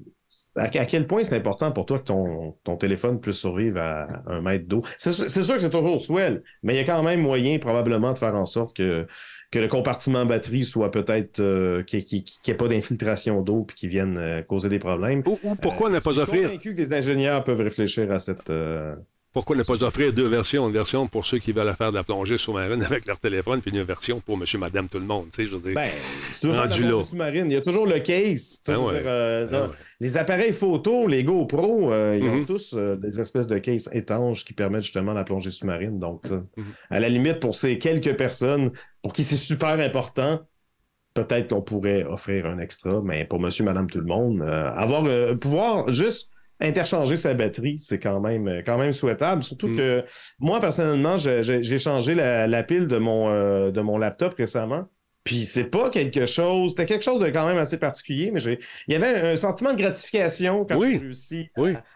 [0.56, 4.42] à, quel point c'est important pour toi que ton, ton téléphone puisse survivre à un
[4.42, 4.84] mètre d'eau?
[4.98, 8.18] C'est sûr que c'est toujours swell, mais il y a quand même moyen, probablement, de
[8.18, 9.08] faire en sorte que
[9.52, 13.90] que le compartiment batterie soit peut-être euh, qu'il n'y ait pas d'infiltration d'eau puis qu'il
[13.90, 15.24] vienne euh, causer des problèmes.
[15.26, 16.26] Ou, pourquoi ne pas offrir.
[16.26, 18.52] Je suis convaincu que des ingénieurs peuvent réfléchir à cette.
[19.30, 20.68] Euh, pourquoi ne pas offrir deux versions?
[20.68, 23.72] Une version pour ceux qui veulent faire de la plongée sous-marine avec leur téléphone, puis
[23.72, 25.28] une version pour monsieur, madame, tout le monde.
[25.32, 27.04] Tu sais, je veux dire, ben, rendu là.
[27.04, 28.62] sous-marine, il y a toujours le case.
[28.68, 28.78] Ben
[29.52, 29.70] ben
[30.02, 32.46] les appareils photo, les GoPro, ils ont mhm.
[32.46, 36.00] tous des espèces de cases étanches qui permettent justement la plongée sous-marine.
[36.00, 36.46] Donc, mhm.
[36.90, 40.42] à la limite, pour ces quelques personnes pour qui c'est super important,
[41.14, 45.06] peut-être qu'on pourrait offrir un extra, mais pour monsieur, madame, tout le monde, euh, avoir
[45.06, 46.32] euh, pouvoir juste
[46.62, 49.44] interchanger sa batterie, c'est quand même, quand même souhaitable.
[49.44, 49.78] Surtout mm.
[49.78, 50.04] que
[50.40, 54.86] moi, personnellement, j'ai changé la, pile de mon, euh, de mon laptop récemment.
[55.30, 58.58] Puis c'est pas quelque chose, c'était quelque chose de quand même assez particulier, mais j'ai,
[58.88, 61.52] il y avait un sentiment de gratification quand j'ai réussi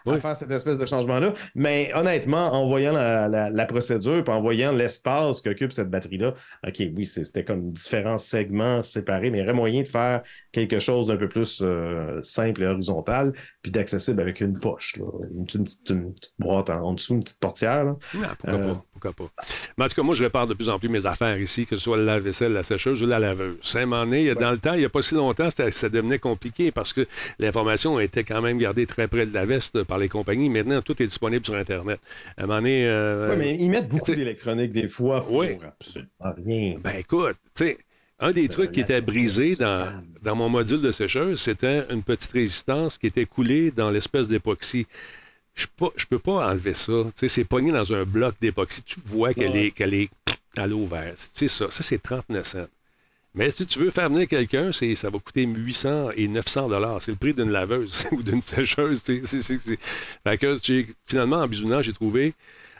[0.06, 1.34] à, faire cette espèce de changement-là.
[1.56, 7.06] Mais honnêtement, en voyant la, procédure, puis en voyant l'espace qu'occupe cette batterie-là, OK, oui,
[7.06, 11.16] c'était comme différents segments séparés, mais il y aurait moyen de faire quelque chose d'un
[11.16, 14.94] peu plus euh, simple et horizontal, puis d'accessible avec une poche,
[15.34, 15.92] Une, petite,
[16.38, 17.84] boîte en, dessous, une petite portière.
[17.84, 17.96] Non,
[18.38, 19.42] pourquoi, pas, euh, pourquoi pas.
[19.76, 21.74] Mais en tout cas, moi, je répare de plus en plus mes affaires ici, que
[21.74, 23.56] ce soit la vaisselle, la sécheuse ou la laveuse.
[23.62, 27.06] Saint-Mané, dans le temps, il n'y a pas si longtemps, ça devenait compliqué parce que
[27.38, 30.48] l'information était quand même gardée très près de la veste par les compagnies.
[30.48, 32.00] Maintenant, tout est disponible sur Internet.
[32.36, 32.86] À un moment donné...
[32.86, 35.58] Euh, oui, mais ils mettent beaucoup d'électronique des fois pour oui.
[35.66, 36.76] absolument rien.
[36.82, 37.78] Ben écoute, tu sais...
[38.20, 42.30] Un des trucs qui était brisé dans, dans mon module de sécheuse, c'était une petite
[42.30, 44.86] résistance qui était coulée dans l'espèce d'époxy.
[45.54, 46.92] Je ne peux pas enlever ça.
[47.14, 48.82] c'est pogné dans un bloc d'époxy.
[48.82, 50.10] Tu vois qu'elle est,
[50.56, 51.30] à l'eau verte.
[51.32, 51.70] C'est ça.
[51.70, 52.66] Ça, c'est 39 cents.
[53.34, 57.02] Mais si tu veux faire venir quelqu'un, ça va coûter 800 et 900 dollars.
[57.02, 59.02] C'est le prix d'une laveuse ou d'une sécheuse.
[59.02, 60.56] Fait que
[61.04, 62.34] finalement, en bisounant, j'ai trouvé,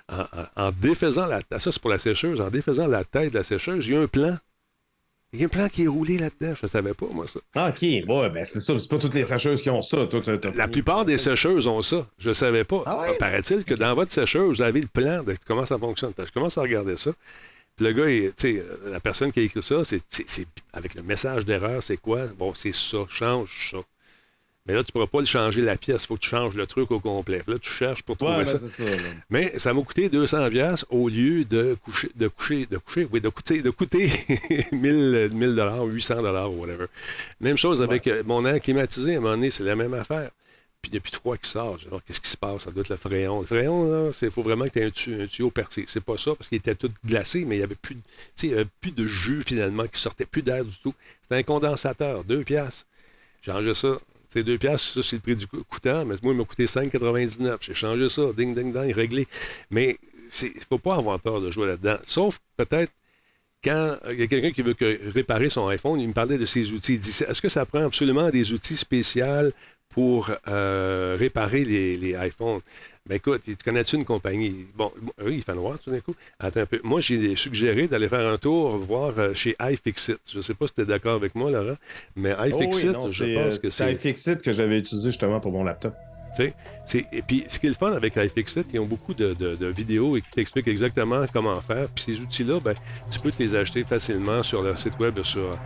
[0.09, 0.25] en,
[0.57, 1.41] en, défaisant la...
[1.59, 2.41] Ça, c'est pour la sécheuse.
[2.41, 4.37] En défaisant la tête de la sécheuse, il y a un plan
[5.35, 6.55] il y a un plan qui est roulé là-dedans.
[6.55, 7.41] Je ne savais pas, moi, ça.
[7.57, 8.07] Ah, OK.
[8.07, 8.79] Ben, c'est ça.
[8.79, 10.07] C'est pas toutes les sécheuses qui ont ça.
[10.55, 12.07] la plupart des sécheuses ont ça.
[12.19, 12.85] Je ne savais pas.
[12.87, 16.13] Ah Paraît-il que dans votre sécheuse, vous avez le plan de comment ça fonctionne.
[16.17, 17.11] Je commence à regarder ça.
[17.77, 21.83] Puis le gars, sais, la personne qui a écrit ça, c'est avec le message d'erreur,
[21.83, 22.27] c'est quoi?
[22.39, 22.99] Bon, c'est ça.
[23.09, 23.79] Change ça.
[24.67, 26.05] Mais là, tu ne pourras pas le changer la pièce.
[26.05, 27.43] Il faut que tu changes le truc au complet.
[27.47, 28.59] Là, tu cherches pour trouver ben, ça.
[29.29, 33.21] Mais ça m'a coûté 200 pièces au lieu de coucher, de coucher, de coucher, oui,
[33.21, 34.11] de coûter, de coûter
[34.73, 36.87] 1000, 1000 dollars, 800 dollars ou whatever.
[37.41, 39.15] Même chose avec euh, mon air climatisé.
[39.15, 40.31] À un moment donné, c'est la même affaire.
[40.85, 42.65] Puis depuis trois qui sort, genre, qu'est-ce qui se passe?
[42.65, 43.41] Ça doit être le fréon.
[43.41, 45.87] Le fréon, il faut vraiment que tu aies un, tuyau, percé.
[45.89, 47.97] C'est pas ça, parce qu'il était tout glacé, mais il n'y avait, plus,
[48.53, 50.93] avait plus de jus finalement qui sortait, plus d'air du tout.
[51.23, 52.87] C'était un condensateur, deux piastres.
[53.41, 56.39] J'ai changé ça c'est deux piastres, ça, c'est le prix du coûtant, mais moi, il
[56.39, 57.59] m'a coûté 5,99.
[57.61, 59.29] J'ai changé ça, ding, ding, ding, réglé.
[59.71, 59.97] Mais
[60.43, 61.99] il ne faut pas avoir peur de jouer là-dedans.
[62.03, 62.93] Sauf peut-être
[63.63, 64.77] quand il y a quelqu'un qui veut
[65.15, 66.95] réparer son iPhone, il me parlait de ses outils.
[66.95, 69.53] Il dit Est-ce que ça prend absolument des outils spéciaux
[69.95, 72.61] pour euh, réparer les, les iPhones
[73.07, 74.65] ben écoute, tu connais-tu une compagnie?
[74.75, 74.91] Bon,
[75.23, 76.15] oui, il fait noir tout d'un coup.
[76.39, 76.81] Attends un peu.
[76.83, 80.17] Moi, j'ai suggéré d'aller faire un tour, voir euh, chez iFixit.
[80.33, 81.77] Je ne sais pas si tu es d'accord avec moi, Laurent,
[82.17, 83.71] mais oh iFixit, je pense que c'est.
[83.71, 85.95] C'est iFixit que j'avais utilisé justement pour mon laptop.
[86.41, 90.21] Et puis, ce qui est le fun avec iFixit, ils ont beaucoup de, vidéos et
[90.21, 91.89] qui t'expliquent exactement comment faire.
[91.95, 92.75] Puis ces outils-là, ben,
[93.11, 95.59] tu peux te les acheter facilement sur leur site web, sur,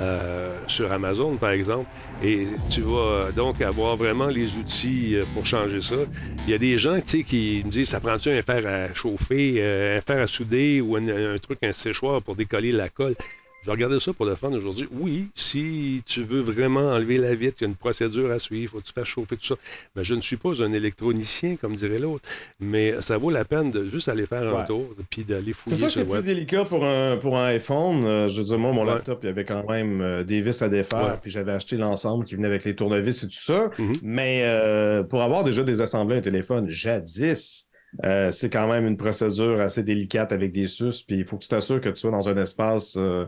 [0.00, 1.88] euh, sur Amazon, par exemple.
[2.22, 5.96] Et tu vas euh, donc avoir vraiment les outils euh, pour changer ça.
[6.46, 10.00] Il y a des gens, qui me disent, ça prend-tu un fer à chauffer, un
[10.00, 13.14] fer à souder ou un truc, un séchoir pour décoller la colle?
[13.66, 14.86] Je regardais ça pour le fun aujourd'hui.
[14.92, 18.62] Oui, si tu veux vraiment enlever la vitre, il y a une procédure à suivre,
[18.62, 19.56] il faut que tu fasses chauffer tout ça.
[19.96, 22.28] Mais je ne suis pas un électronicien, comme dirait l'autre.
[22.60, 25.76] Mais ça vaut la peine de juste aller faire un tour, puis d'aller C'est fouiller
[25.78, 28.04] sûr que c'est plus délicat pour un, pour un iPhone.
[28.04, 28.92] Euh, je veux dire, moi, mon Ouais.
[28.94, 31.18] laptop, il y avait quand même euh, des vis à défaire, Ouais.
[31.20, 33.70] puis j'avais acheté l'ensemble qui venait avec les tournevis et tout ça.
[33.78, 33.94] Mhm.
[34.00, 37.66] Mais euh, pour avoir déjà désassemblé un téléphone jadis,
[38.04, 41.42] euh, c'est quand même une procédure assez délicate avec des sus, puis il faut que
[41.42, 43.26] tu t'assures que tu sois dans un espace euh,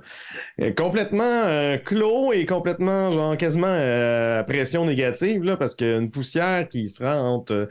[0.61, 6.11] euh, complètement euh, clos et complètement, genre, quasiment euh, à pression négative, là, parce qu'une
[6.11, 7.68] poussière qui se rend entre,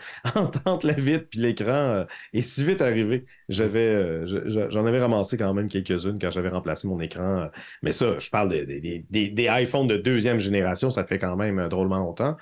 [0.66, 3.26] entre, la vitre puis l'écran est si vite arrivée.
[3.50, 7.48] J'avais, euh, je- je- j'en avais ramassé quand même quelques-unes quand j'avais remplacé mon écran.
[7.82, 11.36] Mais ça, je parle des, des, des, des iPhones de deuxième génération, ça fait quand
[11.36, 12.36] même drôlement longtemps.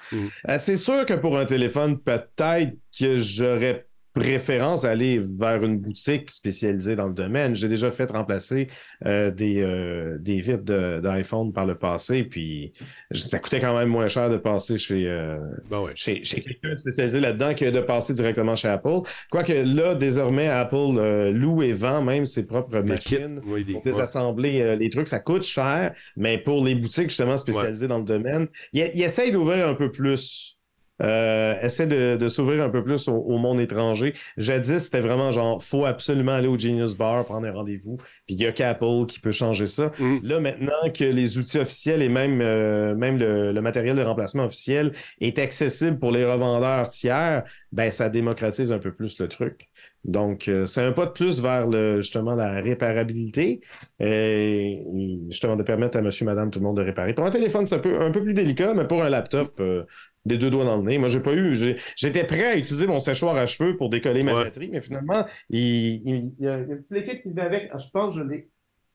[0.49, 3.85] Euh, c'est sûr que pour un téléphone, peut-être que j'aurais
[4.15, 7.53] préférence à aller vers une boutique spécialisée dans le domaine.
[7.53, 8.67] J'ai déjà fait remplacer
[9.05, 12.71] euh, des, euh, des vitres de- d'iPhone par le passé, puis
[13.13, 15.37] ça coûtait quand même moins cher de passer chez, euh,
[15.69, 15.91] Bon, ouais.
[15.95, 19.01] chez, chez quelqu'un spécialisé là-dedans que de passer directement chez Apple.
[19.29, 23.65] Quoique là, désormais, Apple euh, loue et vend même ses propres Des kits, machines oui,
[23.65, 25.09] des- pour désassembler euh, les trucs.
[25.09, 29.31] Ça coûte cher, mais pour les boutiques justement spécialisées dans le domaine, ils il essayent
[29.33, 30.54] d'ouvrir un peu plus.
[31.01, 34.13] Euh, essaie de, de s'ouvrir un peu plus au, au monde étranger.
[34.37, 38.41] Jadis, c'était vraiment genre, faut absolument aller au Genius Bar, prendre un rendez-vous, puis il
[38.41, 39.91] y a qu'Apple qui peut changer ça.
[39.99, 40.21] Mhm.
[40.23, 44.45] Là, maintenant que les outils officiels et même, euh, même le, le matériel de remplacement
[44.45, 49.67] officiel est accessible pour les revendeurs tiers, ben ça démocratise un peu plus le truc.
[50.05, 53.59] Donc, euh, c'est un pas de plus vers le, justement la réparabilité,
[53.99, 54.83] et
[55.29, 57.13] justement de permettre à monsieur, madame, tout le monde de réparer.
[57.13, 59.83] Pour un téléphone, c'est un peu, un peu plus délicat, mais pour un laptop, euh,
[60.25, 60.97] des deux doigts dans le nez.
[60.97, 61.55] Moi, j'ai pas eu.
[61.95, 64.43] J'étais prêt à utiliser mon séchoir à cheveux pour décoller ma Ouais.
[64.45, 65.59] batterie, mais finalement, il,
[66.05, 67.69] il- il y a il y a un petit liquide qui venait avec.
[67.71, 68.49] Ah, je pense que je l'ai.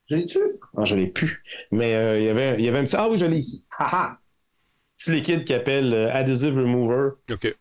[0.09, 0.39] Je l'ai-tu?
[0.77, 1.43] Non, je l'ai plus.
[1.71, 2.97] Mais euh, il, y avait, il y avait un petit.
[2.97, 3.65] Ah oui, je l'ai ici.
[3.79, 4.19] Haha!
[4.99, 7.11] Petit liquide qui appelle euh, Adhesive Remover.
[7.31, 7.55] OK.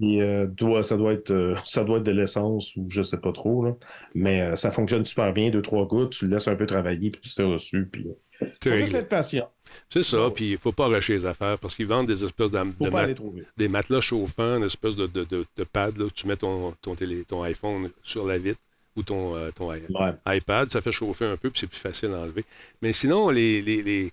[0.00, 3.16] Et, euh, doit, ça, doit être, euh, ça doit être de l'essence ou je sais
[3.16, 3.64] pas trop.
[3.64, 3.74] Là.
[4.14, 5.50] Mais euh, ça fonctionne super bien.
[5.50, 7.86] Deux, trois gouttes, tu le laisses un peu travailler, puis tu t'es reçu.
[7.90, 8.06] Puis,
[8.62, 9.50] C'est faut juste être patient.
[9.90, 10.30] C'est ça, Ouais.
[10.32, 12.58] puis il faut pas rusher les affaires parce qu'ils vendent des espèces de,
[12.90, 13.20] mat-
[13.56, 16.94] des matelas chauffants, une espèce de, de, de- pad là, où tu mets ton, ton,
[16.94, 18.60] télé, ton iPhone sur la vitre
[18.94, 19.82] ou ton, ton Ouais.
[20.28, 22.44] iPad, ça fait chauffer un peu puis c'est plus facile à enlever.
[22.82, 24.12] Mais sinon, les, les, les-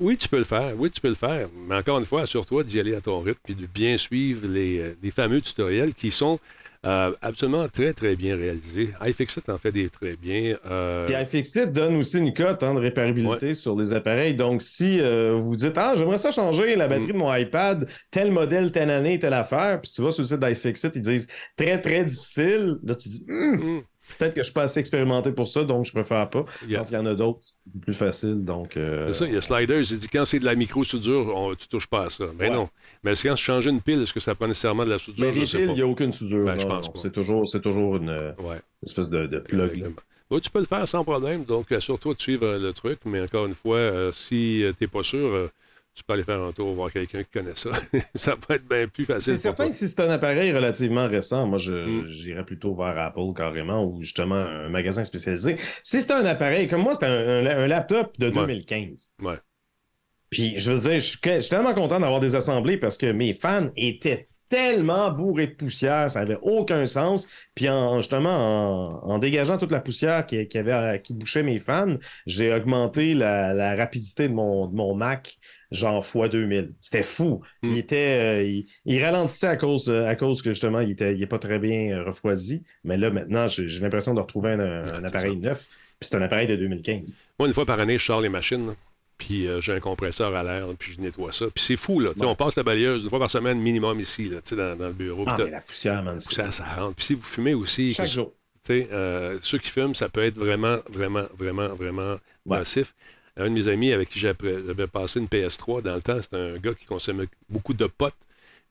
[0.00, 2.64] oui, tu peux le faire, oui, tu peux le faire, mais encore une fois, assure-toi
[2.64, 6.10] d'y aller à ton rythme puis de bien suivre les, euh, les fameux tutoriels qui
[6.10, 6.38] sont
[6.84, 8.90] euh, absolument très, très bien réalisés.
[9.04, 10.56] iFixit en fait des très bien.
[10.70, 14.34] euh, Puis iFixit donne aussi une cote hein, de réparabilité sur les appareils.
[14.34, 18.30] Donc, si euh, vous dites Ah, j'aimerais ça changer la batterie de mon iPad, tel
[18.30, 21.80] modèle, telle année, telle affaire, puis tu vas sur le site d'iFixit, ils disent très,
[21.80, 22.76] très difficile.
[22.84, 23.82] Là, tu dis Hum, hum,
[24.18, 26.44] peut-être que je suis pas assez expérimenté pour ça, donc je préfère pas.
[26.68, 28.44] Je pense qu'il y en a d'autres, c'est plus facile.
[28.44, 31.32] Donc, euh, C'est ça, il y a Sliders, il dit quand c'est de la micro-soudure,
[31.36, 32.24] on- tu touches pas à ça.
[32.38, 32.54] Mais Ouais.
[32.54, 32.68] non.
[33.04, 35.24] Mais quand tu changes une pile, est-ce que ça prend nécessairement de la soudure?
[35.26, 36.44] mais Je les sais piles, il n'y a aucune soudure.
[36.44, 36.90] Ben, je pense.
[36.96, 38.60] C'est toujours, c'est toujours une euh, Ouais.
[38.84, 39.92] espèce de, de plug.
[40.42, 43.46] tu peux le faire sans problème, donc assure-toi de suivre euh, le truc, mais encore
[43.46, 45.50] une fois, euh, si tu n'es pas sûr, euh,
[45.96, 47.70] tu peux aller faire un tour, voir quelqu'un qui connaît ça.
[48.14, 49.70] ça va être bien plus C'est facile pour certain toi.
[49.72, 52.06] que si c'est un appareil relativement récent, moi, Mm.
[52.08, 55.56] j'irais plutôt vers Apple carrément ou justement un magasin spécialisé.
[55.82, 58.32] Si c'est un appareil, comme moi, c'est un, un- un laptop de Ouais.
[58.32, 59.14] 2015.
[59.22, 59.36] Ouais.
[60.30, 63.06] Puis, je veux dire, je suis je suis tellement content d'avoir des assemblées parce que
[63.10, 67.26] mes fans étaient tellement bourrés de poussière, ça n'avait aucun sens.
[67.54, 71.58] Puis, en, justement, en, en dégageant toute la poussière qui, qui avait, qui bouchait mes
[71.58, 75.38] fans, j'ai augmenté la, la rapidité de mon, de mon Mac,
[75.70, 76.72] genre x 2000.
[76.80, 77.42] C'était fou.
[77.62, 77.68] Mm.
[77.72, 81.22] Il était, euh, il, il ralentissait à cause, à cause que justement, il était, il
[81.22, 82.62] est pas très bien euh, refroidi.
[82.84, 85.66] Mais là, maintenant, j'ai l'impression de retrouver un, appareil neuf.
[85.98, 87.16] Puis c'est un appareil de 2015.
[87.38, 88.74] Moi, une fois par année, je sors les machines,
[89.18, 91.46] puis euh, j'ai un compresseur à l'air, puis je nettoie ça.
[91.54, 92.10] Puis c'est fou, là.
[92.20, 94.86] On passe la balayeuse une fois par semaine minimum ici, là, tu sais, dans, dans
[94.88, 95.24] le bureau.
[95.26, 96.20] Ah, mais la poussière, man.
[96.20, 96.96] c'est- poussière, ça rentre.
[96.96, 98.32] Puis si vous fumez aussi, Chaque que- jour.
[98.64, 102.58] Tu sais, euh, ceux qui fument, ça peut être vraiment, vraiment, vraiment, vraiment Ouais.
[102.58, 102.94] nocif.
[103.36, 106.56] Un de mes amis avec qui j'avais passé une PS3 dans le temps, c'était un
[106.56, 108.14] gars qui consommait beaucoup de potes.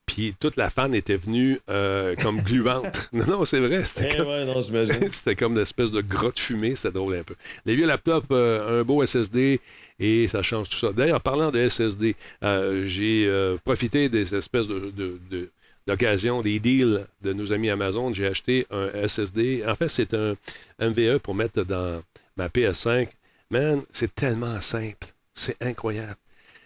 [0.06, 3.10] Puis toute la fan était venue euh, comme gluante.
[3.14, 3.84] non, non, c'est vrai.
[3.86, 6.76] C'était Eh comme, ouais, c'était comme une espèce de grotte fumée.
[6.76, 7.36] C'était drôle un peu.
[7.66, 9.60] Les vieux laptops, euh, un beau SSD
[10.00, 10.92] et ça change tout ça.
[10.94, 15.50] D'ailleurs, parlant de SSD, euh, j'ai euh, profité des espèces de, de- de-
[15.88, 19.64] d'occasion, des deals de nos amis Amazon, j'ai acheté un SSD.
[19.68, 20.36] En fait, c'est un
[20.80, 22.02] MVE pour mettre dans
[22.38, 23.08] ma PS5.
[23.52, 25.08] Man, c'est tellement simple.
[25.34, 26.16] C'est incroyable.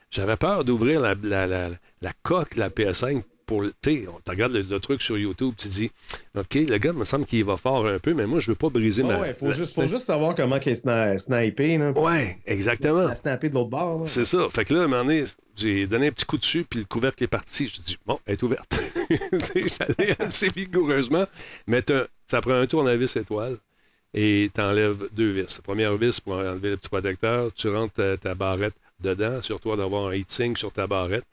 [0.10, 1.69] J'avais peur d'ouvrir la, la, la,
[2.01, 3.63] la coque de la PS5 pour.
[3.81, 5.91] Tu tu regardes le, truc sur YouTube, tu dis
[6.38, 8.69] OK, le gars, me semble qu'il va fort un peu, mais moi, je veux pas
[8.69, 9.19] briser ma.
[9.19, 11.77] Ouais, faut, juste, faut juste savoir comment il est snipé.
[11.77, 11.91] Là.
[11.91, 13.09] Ouais, exactement.
[13.09, 14.07] Il snipé de l'autre bord.
[14.07, 14.47] C'est ça.
[14.49, 15.23] Fait que là, à un moment donné,
[15.55, 17.67] j'ai donné un petit coup dessus, puis le couvercle est parti.
[17.67, 18.79] Je dis Bon, elle est ouverte.
[19.55, 21.25] J'allais assez vigoureusement,
[21.67, 21.83] mais
[22.27, 23.57] ça prend un tournevis étoile
[24.13, 25.57] et tu enlèves deux vis.
[25.57, 29.75] La première vis pour enlever le petit protecteur, tu rentres ta barrette dedans, sur toi
[29.77, 31.25] d'avoir un heatsink sur ta barrette,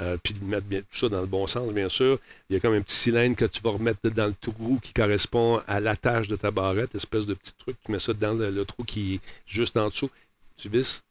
[0.00, 2.18] euh, puis de mettre bien, tout ça dans le bon sens, bien sûr.
[2.48, 4.92] Il y a comme un petit cylindre que tu vas remettre dans le trou qui
[4.92, 7.76] correspond à l'attache de ta barrette, espèce de petit truc.
[7.84, 10.10] Tu mets ça dans le, trou qui est juste en dessous.
[10.56, 11.02] Tu visses,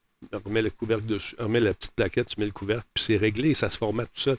[0.46, 3.54] remets le couvercle dessus, remets la petite plaquette, tu mets le couvercle, puis c'est réglé,
[3.54, 4.38] ça se formate tout seul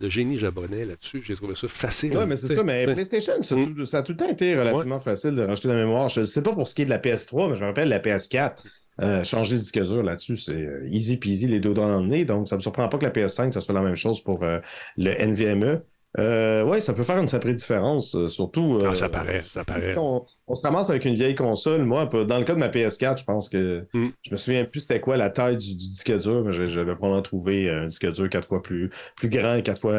[0.00, 1.22] le génie japonais là-dessus.
[1.22, 2.16] J'ai trouvé ça facile.
[2.16, 2.62] Oui, mais c'est ça.
[2.62, 3.86] Mais PlayStation, mm.
[3.86, 6.08] ça, a tout le temps été relativement facile de racheter la mémoire.
[6.08, 7.88] Je ne sais pas pour ce qui est de la PS3, mais je me rappelle
[7.88, 8.56] la PS4.
[9.02, 12.24] Euh, changer de disque là-dessus, c'est euh, easy peasy les deux doigts dans le.
[12.24, 14.42] Donc, ça ne me surprend pas que la PS5, ça soit la même chose pour
[14.42, 14.60] euh,
[14.96, 15.82] le NVMe.
[16.18, 18.78] Euh, oui, ça peut faire une sacrée différence, euh, surtout.
[18.86, 19.94] ah, ça paraît, ça paraît.
[19.98, 21.84] On, se ramasse avec une vieille console.
[21.84, 24.08] Moi, dans le cas de ma PS4, je pense que mm.
[24.22, 27.68] je me souviens plus c'était quoi la taille du, disque dur, mais j'avais probablement trouvé
[27.68, 29.92] un disque dur quatre fois plus, plus grand et quatre fois,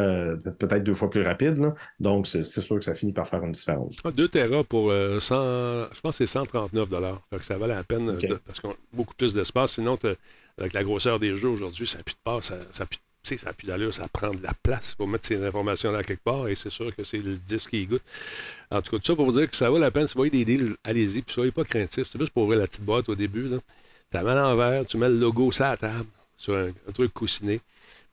[0.57, 1.73] peut-être deux fois plus rapide.
[1.99, 3.97] Donc, c'est sûr que ça finit par faire une différence.
[4.03, 5.35] 2 ah, Tera pour 100,
[5.93, 6.87] je pense que c'est 139
[7.29, 9.73] fait que ça valait la peine parce qu'on a beaucoup plus d'espace.
[9.73, 9.97] Sinon,
[10.57, 13.06] avec la grosseur des jeux aujourd'hui, ça n'a plus de part, ça n'a plus de
[13.35, 16.47] ça n'a plus d'allure, ça prend de la place pour mettre ces informations-là quelque part,
[16.47, 18.03] et c'est sûr que c'est le disque qui goûte.
[18.71, 20.07] En tout cas, tout ça pour vous dire que ça vaut la peine.
[20.07, 22.07] Si vous voyez des deals, allez-y, puis soyez pas craintifs.
[22.09, 23.49] C'est juste pour ouvrir la petite boîte au début.
[23.49, 23.57] Là.
[24.11, 26.05] Tu la mets à l'envers, tu mets le logo sur la table,
[26.37, 27.59] sur un, truc coussiné,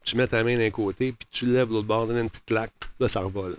[0.04, 2.72] tu mets ta main d'un côté, puis tu lèves l'autre bord, donnes une petite claque,
[2.98, 3.54] là, ça revole.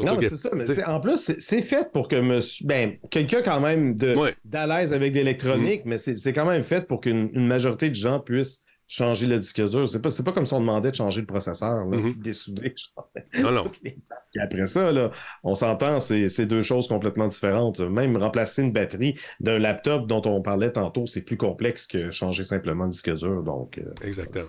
[0.00, 0.50] Non, c'est ça.
[0.54, 2.64] Mais en plus, c'est fait pour que monsieur.
[2.66, 5.88] Ben, quelqu'un quand même de, d'à l'aise avec l'électronique, mm.
[5.88, 9.88] mais c'est quand même fait pour qu'une majorité de gens puissent changer le disque dur.
[9.88, 12.18] C'est pas, pas comme si on demandait de changer le processeur, là, mm-hmm.
[12.18, 12.74] dessouder.
[13.38, 13.70] Non, non.
[13.84, 15.10] Et après ça, là,
[15.44, 17.80] on s'entend, c'est deux choses complètement différentes.
[17.80, 22.42] Même remplacer une batterie d'un laptop dont on parlait tantôt, c'est plus complexe que changer
[22.42, 23.42] simplement le disque dur.
[23.42, 24.46] Donc, euh, Exactement.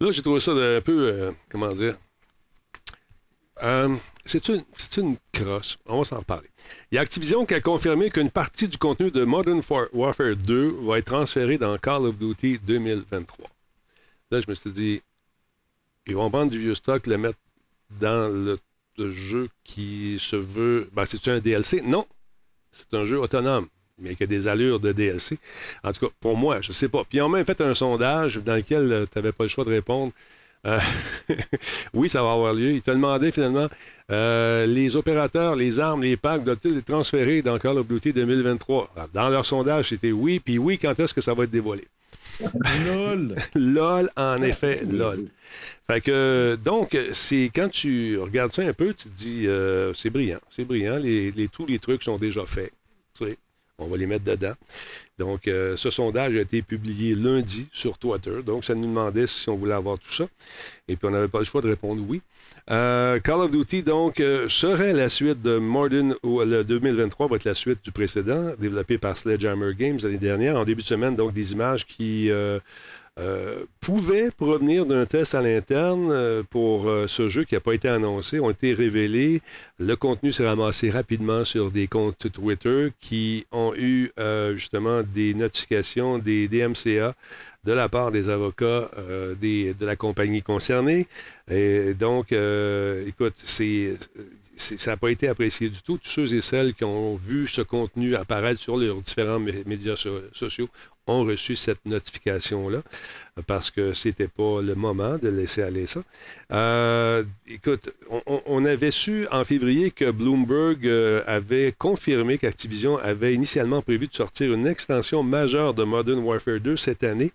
[0.00, 1.96] Là, j'ai trouvé ça un peu, euh, comment dire,
[3.62, 4.62] euh, c'est une,
[4.98, 5.78] une, crosse.
[5.86, 6.48] On va s'en parler.
[6.90, 10.76] Il y a Activision qui a confirmé qu'une partie du contenu de Modern Warfare 2
[10.82, 13.48] va être transférée dans Call of Duty 2023.
[14.30, 15.00] Là, je me suis dit,
[16.06, 17.38] ils vont prendre du vieux stock, le mettre
[17.98, 18.58] dans le,
[19.12, 20.88] jeu qui se veut.
[20.92, 21.82] Ben, c'est un DLC?
[21.82, 22.06] Non.
[22.72, 25.38] C'est un jeu autonome, mais qui a des allures de DLC.
[25.84, 27.04] En tout cas, pour moi, je ne sais pas.
[27.04, 29.64] Puis ils ont même fait un sondage dans lequel euh, tu n'avais pas le choix
[29.64, 30.12] de répondre.
[30.66, 30.78] Euh,
[31.94, 32.72] oui, ça va avoir lieu.
[32.72, 33.68] Il t'a demandé finalement
[34.10, 38.92] euh, les opérateurs, les armes, les packs doivent-ils être transférés dans Call of Duty 2023
[39.14, 41.86] Dans leur sondage, c'était oui, puis oui, quand est-ce que ça va être dévoilé?
[42.86, 43.34] LOL.
[43.54, 45.26] LOL, en effet, LOL.
[45.86, 50.10] Fait que, donc, c'est quand tu regardes ça un peu, tu te dis, euh, c'est
[50.10, 52.72] brillant, c'est brillant, les, tous les trucs sont déjà faits.
[53.16, 53.38] Tu sais,
[53.78, 54.54] on va les mettre dedans.
[55.18, 58.42] Donc, euh, ce sondage a été publié lundi sur Twitter.
[58.44, 60.24] Donc, ça nous demandait si on voulait avoir tout ça.
[60.88, 62.22] Et puis, on n'avait pas le choix de répondre oui.
[62.70, 67.36] Euh, Call of Duty, donc, euh, serait la suite de Modern, ou le 2023 va
[67.36, 70.56] être la suite du précédent, développé par Sledgehammer Games l'année dernière.
[70.56, 72.30] En début de semaine, donc, des images qui
[73.18, 77.72] euh, pouvaient provenir d'un test à l'interne euh, pour euh, ce jeu qui n'a pas
[77.72, 79.40] été annoncé, ont été révélés.
[79.78, 84.12] Le contenu s'est ramassé rapidement sur des comptes Twitter qui ont eu
[84.54, 87.14] justement des notifications des DMCA
[87.64, 88.90] de la part des avocats
[89.40, 91.06] de la compagnie concernée.
[91.50, 93.34] Et donc, écoute,
[94.56, 95.98] ça n'a pas été apprécié du tout.
[95.98, 99.96] Tous ceux et celles qui ont vu ce contenu apparaître sur leurs différents médias
[100.32, 100.68] sociaux
[101.06, 102.82] ont reçu cette notification-là
[103.46, 106.02] parce que c'était pas le moment de laisser aller ça.
[106.52, 107.90] Euh, écoute,
[108.26, 114.14] on, avait su en février que Bloomberg euh, avait confirmé qu'Activision avait initialement prévu de
[114.14, 117.32] sortir une extension majeure de Modern Warfare 2 cette année,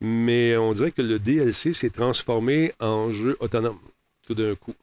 [0.00, 3.78] mais on dirait que le DLC s'est transformé en jeu autonome
[4.26, 4.74] tout d'un coup.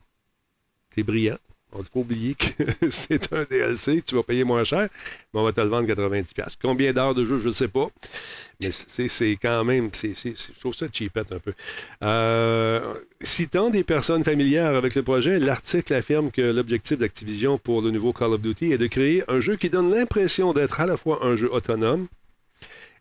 [0.89, 1.37] C'est brillant.
[1.71, 4.89] On ne faut oublier que c'est un DLC, tu vas payer moins cher,
[5.33, 6.55] mais on va te le vendre 90$.
[6.61, 7.87] Combien d'heures de jeu, je ne sais pas.
[8.59, 11.53] Mais c'est quand même, je trouve ça cheapette un peu.
[12.03, 17.91] Euh, citant des personnes familières avec le projet, l'article affirme que l'objectif d'Activision pour le
[17.91, 20.97] nouveau Call of Duty est de créer un jeu qui donne l'impression d'être à la
[20.97, 22.07] fois un jeu autonome,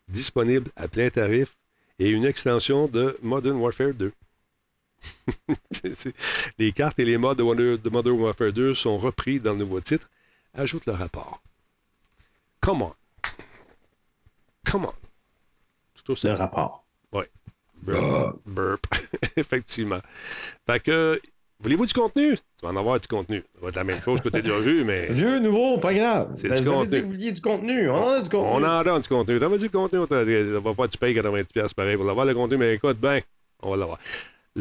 [0.07, 1.55] disponible à plein tarif,
[1.97, 4.11] et une extension de Modern Warfare 2.
[6.57, 9.57] Les cartes et les modes de, Wonder- de Modern Warfare 2 sont repris dans le
[9.59, 10.09] nouveau titre.
[10.53, 11.41] Ajoute le rapport.
[12.61, 12.93] Come on.
[14.69, 14.93] Come on.
[16.03, 16.29] Tout ça.
[16.29, 16.83] Le rapport.
[17.81, 18.35] Burp.
[18.45, 18.81] Burp.
[19.37, 19.99] Effectivement.
[20.69, 21.21] Fait que,
[21.61, 22.35] voulez-vous du contenu?
[22.35, 23.37] Tu vas en avoir du contenu.
[23.55, 25.93] Ça va être la même chose que tu as déjà vu, mais Vieux, nouveau, pas
[25.93, 26.33] grave.
[26.35, 26.89] C'est Vous du contenu.
[26.89, 27.89] dit que vous vouliez du contenu.
[27.89, 28.49] On en a du contenu.
[28.51, 29.39] on en donne du contenu.
[29.39, 29.99] T'en veux du contenu?
[30.09, 33.21] t'as- Ça va faire, tu payes 90$ pareil pour l'avoir, le contenu, mais écoute, ben,
[33.61, 33.99] on va l'avoir.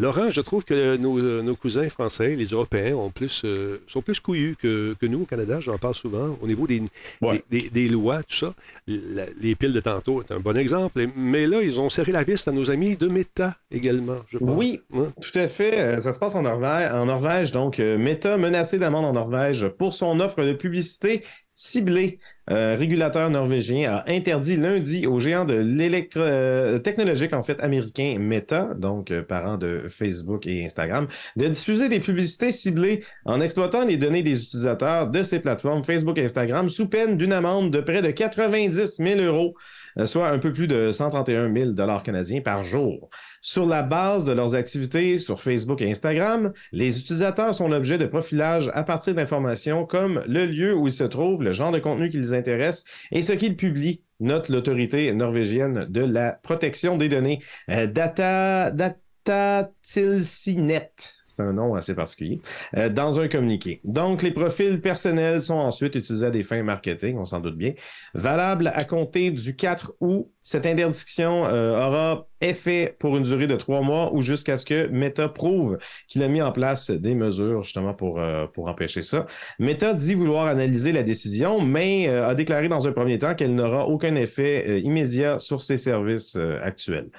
[0.00, 4.00] Laurent, je trouve que nos, euh, nos cousins français, les Européens, ont plus, euh, sont
[4.02, 5.58] plus couillus que, que nous au Canada.
[5.60, 6.38] J'en parle souvent.
[6.40, 6.82] Au niveau des,
[7.20, 7.42] Ouais.
[7.50, 8.54] des, des- des lois, tout ça.
[8.86, 11.06] La- les piles de tantôt est un bon exemple.
[11.16, 14.56] Mais là, ils ont serré la vis à nos amis de Meta également, je pense.
[14.56, 14.80] Oui.
[14.92, 15.78] Tout à fait.
[15.80, 16.90] Euh, Ça se passe en Norvège.
[16.92, 21.22] En Norvège donc, Meta menacé d'amende en Norvège pour son offre de publicité
[21.54, 22.18] ciblée.
[22.50, 28.16] Un régulateur norvégien a interdit lundi aux géants de l'électro euh, technologique en fait américain
[28.18, 33.84] Meta, donc euh, parent de Facebook et Instagram, de diffuser des publicités ciblées en exploitant
[33.84, 37.80] les données des utilisateurs de ces plateformes Facebook et Instagram sous peine d'une amende de
[37.80, 39.54] près de 90 000 euros,
[39.98, 43.10] euh, soit un peu plus de 131 000 dollars canadiens par jour.
[43.40, 48.06] Sur la base de leurs activités sur Facebook et Instagram, les utilisateurs sont l'objet de
[48.06, 52.08] profilage à partir d'informations comme le lieu où ils se trouvent, le genre de contenu
[52.08, 57.40] qui les intéresse et ce qu'ils publient, note l'autorité norvégienne de la protection des données.
[57.70, 60.92] Euh, Data, Datatilsynet.
[61.38, 62.40] C'est un nom assez particulier,
[62.76, 63.80] euh, dans un communiqué.
[63.84, 67.74] Donc, les profils personnels sont ensuite utilisés à des fins marketing, on s'en doute bien,
[68.12, 70.28] valable à compter du 4 août.
[70.42, 74.88] Cette interdiction euh, aura effet pour une durée de trois mois ou jusqu'à ce que
[74.88, 75.78] Meta prouve
[76.08, 79.26] qu'il a mis en place des mesures justement pour, euh, pour empêcher ça.
[79.60, 83.86] Meta dit vouloir analyser la décision, mais a déclaré dans un premier temps qu'elle n'aura
[83.86, 87.10] aucun effet immédiat sur ses services actuels.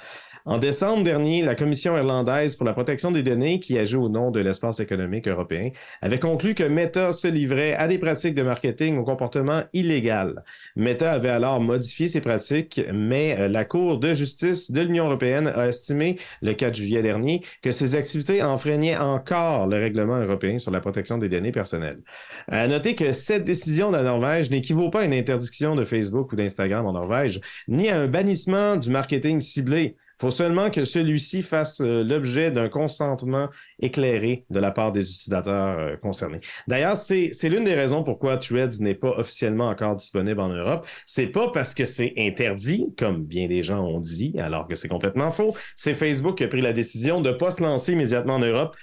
[0.46, 4.32] En décembre dernier, la Commission irlandaise pour la protection des données, qui agit au nom
[4.32, 5.72] de l'espace économique européen,
[6.02, 10.44] avait conclu que Meta se livrait à des pratiques de marketing au comportement illégal.
[10.78, 15.48] Meta avait alors modifié ses pratiques, mais euh, la Cour de justice de l'Union européenne
[15.48, 20.72] a estimé le 4 juillet dernier que ces activités enfreignaient encore le règlement européen sur
[20.72, 22.00] la protection des données personnelles.
[22.48, 26.32] À noter que cette décision de la Norvège n'équivaut pas à une interdiction de Facebook
[26.32, 29.98] ou d'Instagram en Norvège, ni à un bannissement du marketing ciblé.
[30.20, 33.50] Faut seulement que celui-ci fasse euh, l'objet d'un consentement
[33.80, 36.42] éclairé de la part des utilisateurs euh, concernés.
[36.68, 40.86] D'ailleurs, c'est c'est l'une des raisons pourquoi Threads n'est pas officiellement encore disponible en Europe.
[41.06, 44.90] C'est pas parce que c'est interdit, comme bien des gens ont dit, alors que c'est
[44.90, 45.56] complètement faux.
[45.76, 48.76] C'est Facebook qui a pris la décision de ne pas se lancer immédiatement en Europe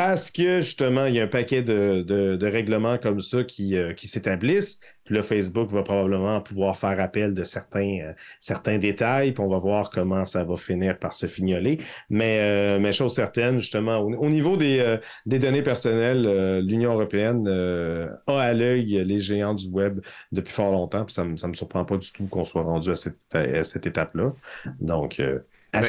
[0.00, 3.76] parce que justement, il y a un paquet de, de- de règlements comme ça qui,
[3.76, 4.80] euh, qui s'établissent.
[5.04, 9.48] Puis là, Facebook va probablement pouvoir faire appel de certains, euh, certains détails, puis on
[9.48, 11.80] va voir comment ça va finir par se fignoler.
[12.08, 14.96] Mais, euh, mais chose certaine, justement, au, au niveau des, euh,
[15.26, 17.46] des données personnelles, l'Union européenne
[18.26, 20.00] a à l'œil les géants du web
[20.32, 22.96] depuis fort longtemps, puis ça ne me, surprend pas du tout qu'on soit rendu à
[22.96, 24.32] cette, à cette étape-là.
[24.80, 25.20] Donc,
[25.72, 25.88] à Ben.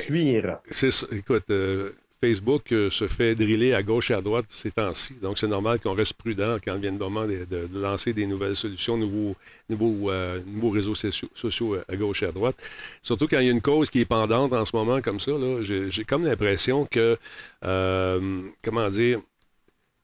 [0.69, 1.07] C'est ça.
[1.11, 1.91] Écoute, euh,
[2.21, 5.15] Facebook euh, se fait driller à gauche et à droite ces temps-ci.
[5.21, 8.27] Donc, c'est normal qu'on reste prudent quand vient le moment de, de- de lancer des
[8.27, 9.35] nouvelles solutions, nouveaux,
[9.69, 12.55] nouveaux, euh, nouveaux réseaux sociaux, sociaux à gauche et à droite.
[13.01, 15.31] Surtout quand il y a une cause qui est pendante en ce moment comme ça,
[15.61, 17.17] j'ai, j'ai comme l'impression que,
[17.65, 19.19] euh, comment dire,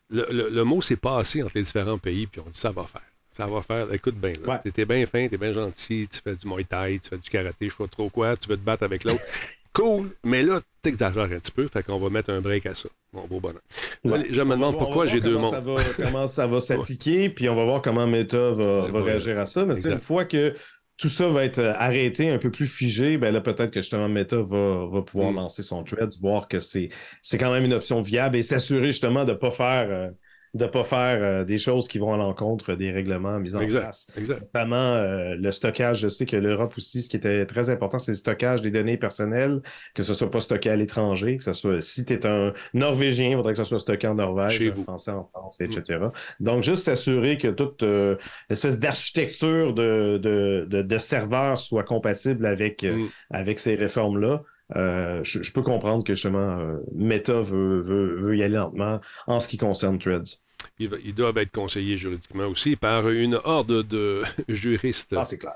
[0.09, 2.83] le, le- le mot s'est passé entre les différents pays, puis on dit ça va
[2.83, 3.01] faire.
[3.33, 3.93] Ça va faire.
[3.93, 4.59] Écoute bien, là.
[4.65, 4.71] Ouais.
[4.71, 7.65] T'es bien fin, t'es bien gentil, tu fais du Muay Thai, tu fais du karaté,
[7.65, 9.21] je sais pas trop quoi, tu veux te battre avec l'autre.
[9.77, 12.89] Cool, mais là, t'exagères un petit peu, fait qu'on va mettre un break à ça,
[13.13, 13.59] mon beau bonhomme.
[14.03, 14.33] Ouais.
[14.33, 15.53] gens me voir- pourquoi j'ai deux mondes.
[15.53, 19.45] ça va- comment ça va s'appliquer, puis on va voir comment Meta va, réagir à
[19.45, 19.65] ça.
[19.65, 19.99] Mais tu sais, Exact.
[19.99, 20.55] une fois que
[20.97, 24.09] tout ça va être euh, arrêté, un peu plus figé, ben là, peut-être que justement
[24.09, 25.35] Meta va, va pouvoir Mm.
[25.35, 26.89] lancer son thread, voir que c'est
[27.21, 30.09] c'est quand même une option viable et s'assurer justement de ne pas faire, euh,
[30.53, 33.81] de pas faire euh, des choses qui vont à l'encontre des règlements mis en Exact,
[33.81, 34.07] place.
[34.17, 34.41] exact.
[34.41, 35.99] Notamment euh, le stockage.
[35.99, 38.97] Je sais que l'Europe aussi, ce qui était très important, c'est le stockage des données
[38.97, 39.61] personnelles,
[39.93, 43.29] que ce soit pas stocké à l'étranger, que ce soit si tu es un Norvégien,
[43.29, 44.83] il faudrait que ce soit stocké en Norvège, Chez un vous.
[44.83, 45.99] Français en France, etc.
[46.39, 48.15] Donc, juste s'assurer que toute euh,
[48.49, 53.09] l'espèce d'architecture de, de, de, de serveurs soit compatible avec, euh, Mm.
[53.31, 54.41] avec ces réformes-là.
[54.75, 58.99] Euh, je, je peux comprendre que justement euh, Meta veut, veut, veut y aller lentement
[59.25, 60.39] en ce qui concerne Threads.
[60.79, 65.53] Ils, ils doivent être conseillés juridiquement aussi par une horde de juristes Ah, c'est clair.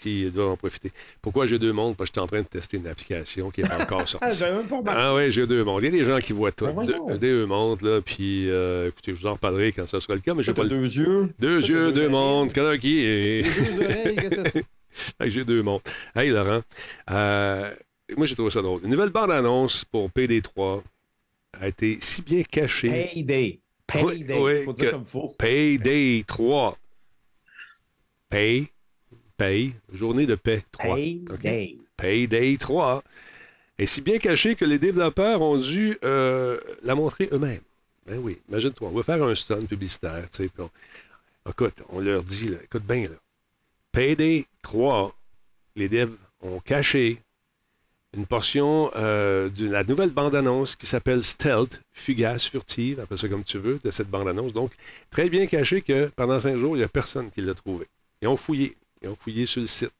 [0.00, 0.92] qui doivent en profiter.
[1.20, 1.96] Pourquoi j'ai deux mondes?
[1.96, 4.44] Parce que je suis en train de tester une application qui n'est pas encore sortie.
[4.44, 4.88] remarqué.
[4.88, 5.82] Ah oui, j'ai deux mondes.
[5.82, 6.66] Il y a des gens qui voient tout.
[6.66, 7.16] Ben voyons.
[7.16, 8.00] Deux, mondes, là.
[8.00, 10.64] Puis, euh, écoutez, je vous en reparlerai quand ça sera le cas, mais j'ai pas
[10.64, 11.28] deux yeux.
[11.38, 13.42] Deux yeux, deux mondes, qui et...
[13.42, 14.64] Les deux oreilles, qu'est-ce que c'est?
[15.18, 15.80] Fait que j'ai deux mondes.
[16.14, 16.60] Hey, Laurent,
[17.10, 17.70] euh,
[18.16, 18.80] moi, j'ai trouvé ça drôle.
[18.84, 20.82] Une nouvelle bande-annonce pour PD3.
[21.54, 22.88] a été si bien caché.
[22.88, 23.60] Payday.
[23.86, 24.38] Payday.
[24.38, 25.28] Oui, faut que- dire comme faut.
[25.38, 26.78] Payday 3.
[28.30, 28.68] Pay,
[29.36, 30.96] paye, journée de paix 3.
[30.96, 31.76] Payday.
[31.96, 33.02] Payday 3
[33.78, 37.60] est si bien caché que les développeurs ont dû euh, la montrer eux-mêmes.
[38.06, 42.00] Ben oui, imagine-toi, on va faire un stun publicitaire, tu sais, puis on- écoute, on
[42.00, 43.16] leur dit, là, écoute bien, là,
[43.92, 45.14] Payday 3,
[45.76, 47.18] les devs ont caché
[48.14, 53.44] une portion euh, de la nouvelle bande-annonce qui s'appelle Stealth, fugace, furtive, appelle ça comme
[53.44, 54.52] tu veux, de cette bande-annonce.
[54.52, 54.72] Donc,
[55.10, 57.86] très bien caché que pendant cinq jours, il n'y a personne qui l'a trouvé.
[58.20, 58.76] Ils ont fouillé.
[59.02, 59.92] Ils ont fouillé sur le site.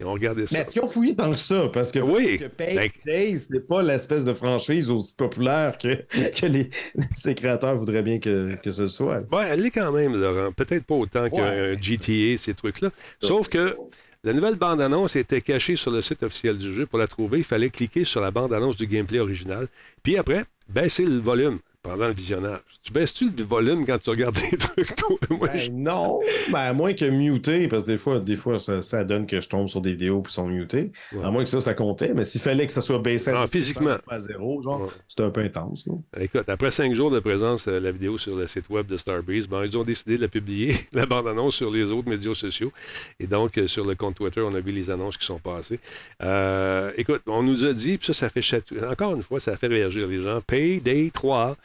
[0.00, 0.56] Ils ont regardé ça.
[0.56, 1.68] Mais est-ce qu'ils ont fouillé tant que ça?
[1.72, 2.36] Parce que, Oui.
[2.38, 5.94] que Payday, ce n'est pas l'espèce de franchise aussi populaire que,
[6.40, 6.68] que les,
[7.16, 9.20] ses créateurs voudraient bien que, que ce soit.
[9.30, 10.50] Ouais, elle l'est quand même, Laurent.
[10.50, 11.80] Peut-être pas autant qu'un.
[11.80, 12.90] GTA, ces trucs-là.
[13.20, 13.76] Sauf que
[14.24, 16.86] la nouvelle bande-annonce était cachée sur le site officiel du jeu.
[16.86, 19.66] Pour la trouver, il fallait cliquer sur la bande-annonce du gameplay original.
[20.04, 22.60] Puis après, baisser le volume pendant le visionnage.
[22.84, 25.16] Tu baisses-tu le volume quand tu regardes des trucs, toi?
[25.30, 26.20] Moi, je- Ben non,
[26.52, 29.40] ben, à moins que muter, parce que des fois, des fois ça, ça donne que
[29.40, 30.92] je tombe sur des vidéos qui sont mutées.
[31.12, 31.24] Ouais.
[31.24, 32.12] À moins que ça, ça comptait.
[32.14, 33.96] Mais s'il fallait que ça soit baissé Ah, 10%, physiquement.
[34.08, 34.88] à zéro, genre, Ouais.
[35.08, 35.86] c'était un peu intense.
[35.86, 35.94] là.
[36.22, 39.48] Écoute, après cinq jours de présence, euh, la vidéo sur le site web de Starbreeze,
[39.48, 42.72] ben, ils ont décidé de la publier, la bande-annonce sur les autres médias sociaux.
[43.18, 45.80] Et donc, euh, sur le compte Twitter, on a vu les annonces qui sont passées.
[46.22, 48.84] Euh, écoute, on nous a dit, puis ça, ça fait chatouiller.
[48.84, 50.40] Encore une fois, ça fait réagir les gens.
[50.46, 51.56] Payday 3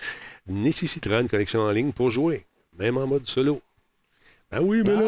[0.48, 2.46] nécessitera une connexion en ligne pour jouer,
[2.78, 3.62] même en mode solo.
[4.50, 5.02] Ben oui, mais là...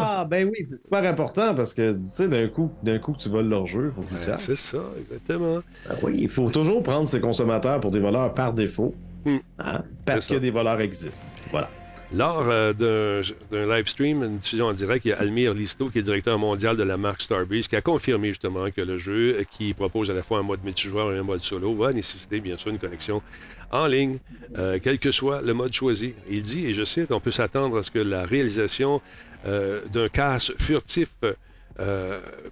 [0.00, 3.18] Ah, ben oui, c'est super important parce que, tu sais, d'un coup, d'un coup que
[3.18, 5.60] tu voles leur jeu, faut que tu Ben, c'est ça, exactement.
[5.88, 8.94] Ben oui, il faut toujours prendre ses consommateurs pour des voleurs par défaut.
[9.24, 9.38] Hmm.
[9.58, 11.26] Hein, Parce que des voleurs existent.
[11.50, 11.68] Voilà.
[12.12, 16.00] Lors euh, d'un live stream, une diffusion en direct, il y a Almir Listo, qui
[16.00, 19.44] est directeur mondial de la marque Starbreeze, qui a confirmé justement que le jeu, euh,
[19.48, 22.58] qui propose à la fois un mode multijoueur et un mode solo, va nécessiter bien
[22.58, 23.22] sûr une connexion
[23.70, 24.18] en ligne,
[24.58, 26.14] euh, quel que soit le mode choisi.
[26.28, 29.00] Il dit, et je cite, on peut s'attendre à ce que la réalisation
[29.44, 31.08] d'un casse furtif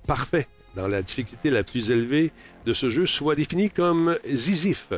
[0.07, 2.31] parfait dans la difficulté la plus élevée
[2.65, 4.89] de ce jeu soit définie comme Zizif.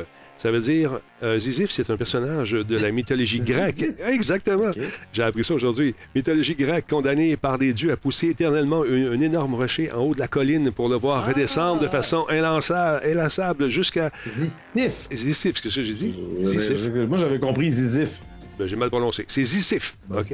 [0.41, 3.85] Ça veut dire, euh, Zizif, c'est un personnage de la mythologie grecque.
[4.07, 4.71] Exactement.
[5.13, 5.93] J'ai appris ça aujourd'hui.
[6.15, 10.15] Mythologie grecque, condamné par des dieux à pousser éternellement un, un énorme rocher en haut
[10.15, 15.07] de la colline pour le voir redescendre de façon inlassable jusqu'à Zizif.
[15.13, 15.57] Zizif.
[15.61, 16.15] C'est ce que j'ai dit?
[16.39, 16.89] Euh, Zizif.
[17.07, 18.09] Moi, j'avais compris Zizif.
[18.57, 19.25] Ben, j'ai mal prononcé.
[19.27, 19.95] C'est Zizif.
[20.09, 20.33] OK.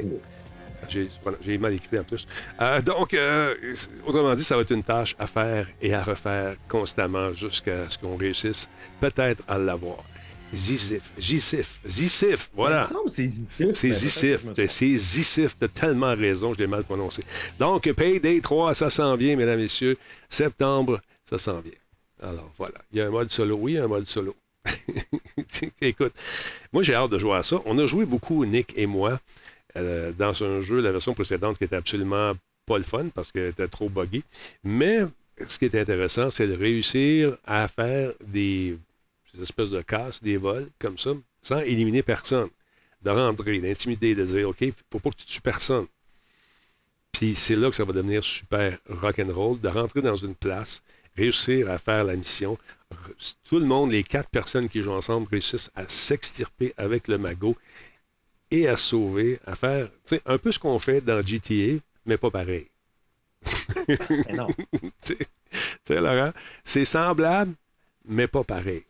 [0.88, 2.26] J'ai mal écrit en plus.
[2.60, 3.54] Euh, donc, euh,
[4.06, 7.98] autrement dit, ça va être une tâche à faire et à refaire constamment jusqu'à ce
[7.98, 8.68] qu'on réussisse
[9.00, 9.98] peut-être à l'avoir.
[10.54, 12.88] Zizif, Zizif, Zizif, voilà.
[13.06, 13.72] C'est Zizif.
[13.74, 14.54] C'est trompe.
[14.66, 17.22] c'est Zizif, t'as tellement raison, je l'ai mal prononcé.
[17.58, 19.98] Donc, Payday 3, ça s'en vient, mesdames et messieurs.
[20.28, 21.72] Septembre, ça s'en vient.
[22.22, 22.78] Alors, voilà.
[22.92, 24.34] Il y a un mode solo, oui, il y a un mode solo.
[25.80, 26.14] Écoute,
[26.72, 27.60] moi, j'ai hâte de jouer à ça.
[27.66, 29.20] On a joué beaucoup, Nick et moi,
[29.76, 32.34] euh, dans un jeu, la version précédente, qui était absolument
[32.66, 34.22] pas le fun parce qu'elle était trop buggy.
[34.64, 35.00] Mais
[35.46, 38.78] ce qui est intéressant, c'est de réussir à faire des,
[39.40, 41.10] espèces de casses, des vols, comme ça,
[41.42, 42.48] sans éliminer personne.
[43.02, 45.86] De rentrer, d'intimider, de dire, OK, faut pas que tu tues personne.
[47.12, 50.82] Puis c'est là que ça va devenir super rock'n'roll, de rentrer dans une place,
[51.16, 52.58] réussir à faire la mission.
[53.48, 57.56] Tout le monde, les quatre personnes qui jouent ensemble, réussissent à s'extirper avec le magot
[58.50, 62.16] et à sauver, à faire tu sais, un peu ce qu'on fait dans GTA, mais
[62.16, 62.66] pas pareil.
[63.78, 64.46] Mais non.
[65.02, 65.16] Tu
[65.84, 66.32] sais- Laurent,
[66.64, 67.54] c'est semblable,
[68.04, 68.82] mais pas pareil.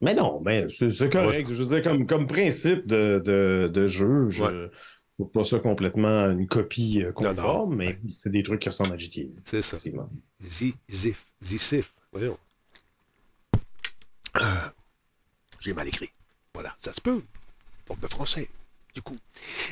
[0.00, 1.48] Mais non, mais c'est correct.
[1.52, 4.70] Je veux dire, comme, comme principe de, de, de jeu, je ne Ouais.
[5.16, 7.76] trouve pas ça complètement une copie euh, conforme, Non, non.
[7.76, 9.22] mais c'est des trucs qui ressemblent à GTA.
[9.44, 9.76] C'est ça.
[10.42, 11.26] Zizif.
[11.40, 11.94] Zizif.
[12.10, 12.36] Voyons.
[14.34, 14.72] Ah,
[15.60, 16.10] J'ai mal écrit.
[16.54, 17.22] Voilà, ça se peut.
[17.86, 18.48] Porte de français,
[18.94, 19.16] du coup.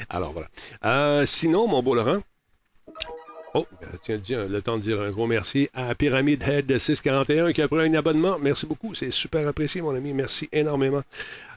[0.09, 0.49] Alors voilà.
[0.85, 2.21] Euh, sinon, mon beau Laurent.
[3.55, 7.53] Oh, euh, tiens, tiens, le temps de dire un gros merci à Pyramide Head 641
[7.53, 8.39] qui a pris un abonnement.
[8.39, 8.95] Merci beaucoup.
[8.95, 10.13] C'est super apprécié, mon ami.
[10.13, 11.03] Merci énormément.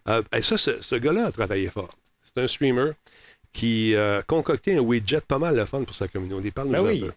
[0.09, 1.93] Euh, et ça, ce, ce gars-là a travaillé fort.
[2.23, 2.91] C'est un streamer
[3.51, 6.49] qui a concocté un widget pas mal de fun pour sa communauté.
[6.49, 6.99] Parle-nous Ben un oui.
[7.01, 7.11] peu.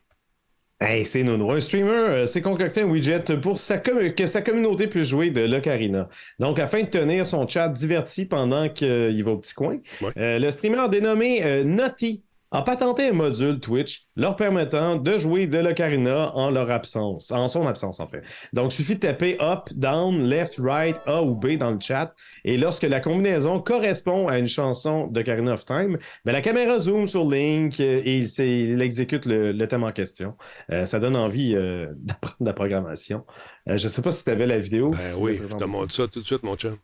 [0.78, 1.50] Hey, c'est Nono.
[1.52, 5.40] Un streamer euh, s'est concocté un widget pour sa que sa communauté puisse jouer de
[5.40, 6.08] l'Ocarina.
[6.38, 10.12] Donc, afin de tenir son chat diverti pendant qu'il va au petit coin, Ouais.
[10.18, 12.22] euh, le streamer dénommé euh, Naughty
[12.56, 17.48] a patenté un module Twitch leur permettant de jouer de l'Ocarina en leur absence, en
[17.48, 18.22] son absence en fait.
[18.54, 22.14] Donc, il suffit de taper up, down, left, right, A ou B dans le chat.
[22.44, 27.06] Et lorsque la combinaison correspond à une chanson d'Ocarina of Time, ben, la caméra zoome
[27.06, 30.34] sur Link et il, il exécute le, le thème en question.
[30.72, 33.26] Euh, ça donne envie euh, d'apprendre la programmation.
[33.68, 34.92] Euh, je ne sais pas si tu avais la vidéo.
[34.92, 36.76] Ben si oui, je te montre ça tout de suite, mon chum.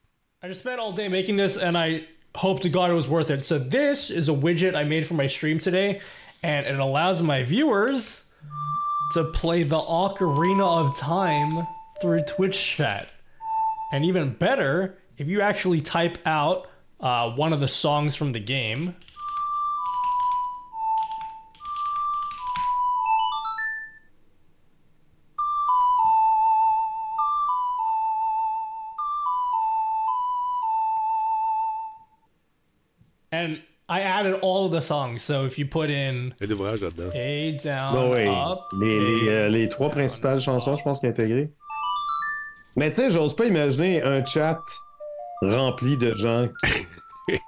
[0.44, 2.02] I just spent all day making this and I
[2.34, 3.44] hope to God it was worth it.
[3.44, 6.00] So this is a widget I made for my stream today
[6.42, 8.24] and it allows my viewers
[9.12, 11.66] to play the Ocarina of Time
[12.00, 13.08] through Twitch chat.
[13.92, 16.68] And even better, if you actually type out
[17.00, 18.96] uh, one of the songs from the game,
[33.94, 35.18] I added all of the songs.
[35.22, 37.10] So if you put in Il y a l'ouvrage là-dedans.
[37.14, 38.26] A down, Bah oui.
[38.26, 41.50] up, Les, euh, les trois principales chansons, je pense qu'il est intégré.
[42.76, 44.60] Mais tu sais, j'ose pas imaginer un chat
[45.42, 46.48] rempli de gens.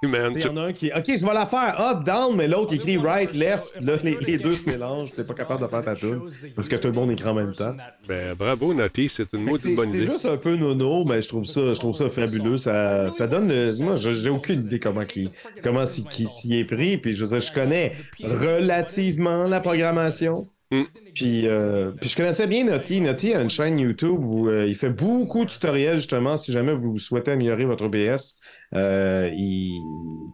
[0.03, 0.87] Man, Il y en a un qui.
[0.95, 3.75] Ok, je vais la faire up, down, mais l'autre écrit right, left.
[3.81, 5.11] Là, les, les deux se mélangent.
[5.13, 6.21] T'es pas capable de faire ta tune.
[6.55, 7.75] Parce que tout le monde écrit en même temps.
[8.07, 10.07] ben, bravo, Naughty, c'est une C'est maudite bonne c'est idée.
[10.11, 12.57] juste un peu nono, mais je trouve ça, je trouve ça fabuleux.
[12.57, 13.49] Ça, ça donne.
[13.49, 15.29] le- Moi, j'ai aucune idée comment qui,
[15.63, 16.05] comment s'y
[16.53, 16.97] est pris.
[16.97, 20.47] Puis je sais, je connais relativement la programmation.
[20.71, 20.81] Mm.
[21.13, 22.99] Puis, euh, puis je connaissais bien Naughty.
[22.99, 26.73] Naughty a une chaîne YouTube où euh, il fait beaucoup de tutoriels justement si jamais
[26.73, 28.35] vous souhaitez améliorer votre OBS.
[28.73, 29.79] Euh, il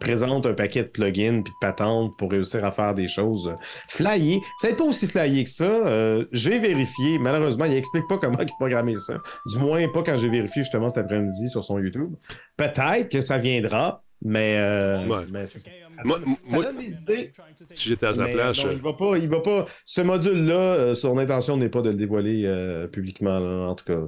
[0.00, 3.54] présente un paquet de plugins puis de patentes pour réussir à faire des choses
[3.88, 4.40] flyées.
[4.60, 6.24] Peut-être pas aussi flyées que ça.
[6.32, 7.18] J'ai vérifié.
[7.18, 9.18] Malheureusement, il explique pas comment il programmait ça.
[9.46, 12.14] Du moins, pas quand j'ai vérifié justement cet après-midi sur son YouTube.
[12.56, 15.24] Peut-être que ça viendra, mais, euh, Ouais.
[15.30, 15.70] mais c'est ça.
[16.04, 17.32] Moi, Ça moi, donne des idées.
[17.74, 19.66] si j'étais à sa place, non, je- il va pas, il va pas.
[19.84, 23.84] Ce module-là, euh, son intention n'est pas de le dévoiler euh, publiquement, là, en tout
[23.84, 24.00] cas.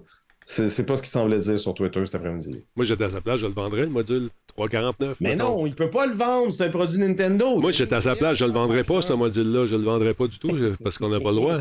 [0.46, 2.64] C'est c'est pas ce qu'il semblait dire sur Twitter cet après-midi.
[2.76, 5.16] moi, j'étais à sa place, je le vendrais, le module 349.
[5.20, 5.56] Mais mettons.
[5.60, 7.58] non, il peut pas le vendre, c'est un produit Nintendo.
[7.60, 9.64] Moi, j'étais à sa place, je le vendrais pas, ce module-là.
[9.66, 11.56] Je le vendrais pas du tout, je- parce qu'on n'a pas le droit.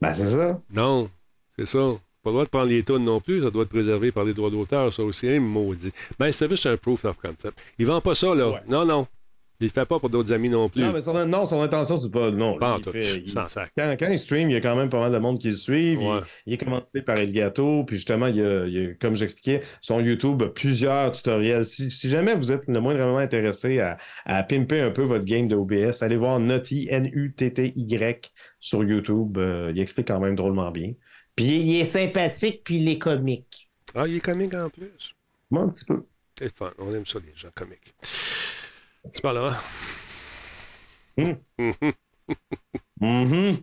[0.00, 0.60] Ben, c'est ça.
[0.74, 1.08] Non,
[1.56, 1.78] c'est ça.
[2.22, 4.34] Pas le droit de prendre les tonnes non plus, ça doit être préservé par les
[4.34, 5.90] droits d'auteur, ça aussi, hein, maudit.
[6.18, 7.58] Ben, c'était juste un proof of concept.
[7.78, 8.50] Il vend pas ça, là.
[8.50, 8.60] Ouais.
[8.68, 9.06] Non, non.
[9.62, 10.80] Il le fait pas pour d'autres amis non plus.
[10.82, 12.30] Non, mais son, non, son intention, c'est pas.
[12.30, 12.92] Non, Pas en il tout.
[12.92, 15.38] fait- il- quand, quand il stream, il y a quand même pas mal de monde
[15.38, 15.98] qui le suivent.
[16.00, 16.20] Il- Ouais.
[16.46, 17.84] Il, est commandité par Elgato.
[17.84, 21.66] Puis justement, il y a, a, comme j'expliquais, son YouTube, a plusieurs tutoriels.
[21.66, 25.46] Si, si jamais vous êtes le moindrement intéressé à, à pimper un peu votre game
[25.46, 29.36] de OBS, allez voir Nutty, N-U-T-T-Y, sur YouTube.
[29.38, 30.92] Euh, il explique quand même drôlement bien.
[31.40, 33.70] Puis il est sympathique, puis il est comique.
[33.94, 35.14] Ah, il est comique en plus.
[35.50, 36.04] Moi, un petit peu.
[36.38, 36.70] C'est fun.
[36.76, 37.94] On aime ça, les gens comiques.
[39.10, 39.56] Tu parles, hein?
[41.16, 41.38] Mhm.
[43.00, 43.56] Mhm.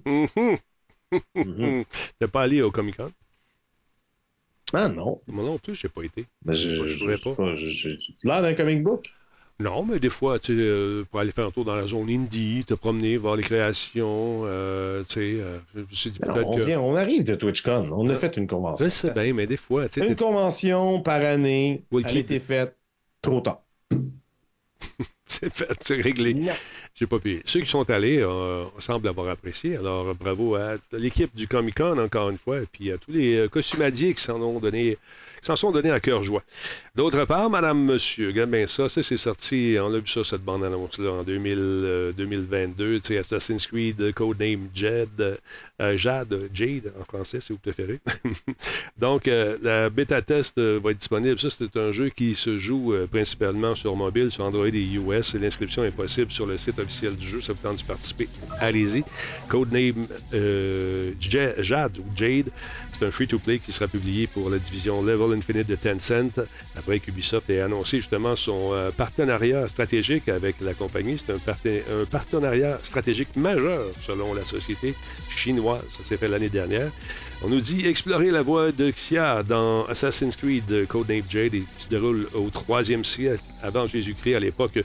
[1.35, 1.85] Mhm.
[2.19, 3.11] T'es pas allé au Comic Con?
[4.73, 5.21] Ah non.
[5.27, 6.25] Moi non plus, j'ai pas été.
[6.41, 7.35] Ben, je, pourrais sais pas.
[7.35, 7.55] pas.
[7.55, 9.07] J'ai l'air d'un comic book?
[9.59, 12.09] Non, mais des fois, tu sais, euh, pour aller faire un tour dans la zone
[12.11, 15.57] indie, te promener, voir les créations, euh, tu sais, euh,
[15.91, 16.61] je peut-être on, que.
[16.61, 17.89] vient- on arrive de TwitchCon.
[17.91, 18.85] On a fait une convention.
[18.85, 21.81] Je sais bien, mais des fois, tu sais, Une convention par année.
[21.91, 22.75] Will Elle a été faite
[23.19, 23.63] trop tard.
[25.27, 26.35] c'est fait, c'est réglé.
[26.35, 26.51] Non.
[26.93, 27.41] J'ai pas payé.
[27.45, 29.77] Ceux qui sont allés euh, semblent avoir apprécié.
[29.77, 33.47] Alors, bravo à l'équipe du Comic Con, encore une fois, et puis à tous les
[33.49, 34.97] costumadiers qui s'en ont donné,
[35.41, 36.43] s'en sont donnés à cœur joie.
[36.95, 40.43] D'autre part, Madame, Monsieur, regarde bien ça, ça c'est sorti, on a vu ça, cette
[40.43, 45.09] bande-annonce-là, en 2000, euh, 2022, tu sais, Assassin's Creed, euh, Codename Jed,
[45.79, 47.99] euh, Jade, Jade en français, si vous préférez.
[48.97, 51.39] Donc, euh, la bêta test euh, va être disponible.
[51.39, 55.37] Ça, c'est un jeu qui se joue euh, principalement sur mobile, sur Android et iOS.
[55.39, 57.41] L'inscription est possible sur le site officiel du jeu.
[57.41, 58.27] Ça vous tente de participer.
[58.59, 59.03] Allez-y.
[59.47, 62.49] Codename euh, Ja- Jade ou Jade,
[62.91, 66.39] c'est un free-to-play qui sera publié pour la division Level Infinite de Tencent.
[66.75, 71.17] Après qu'Ubisoft ait annoncé justement son euh, partenariat stratégique avec la compagnie.
[71.17, 74.95] C'est un, un partenariat stratégique majeur selon la société
[75.29, 75.83] chinoise.
[75.89, 76.91] Ça s'est fait l'année dernière.
[77.43, 81.87] On nous dit explorer la voie de Xia dans Assassin's Creed Codename Jade qui se
[81.87, 84.79] déroule au 3e siècle avant Jésus-Christ, à l'époque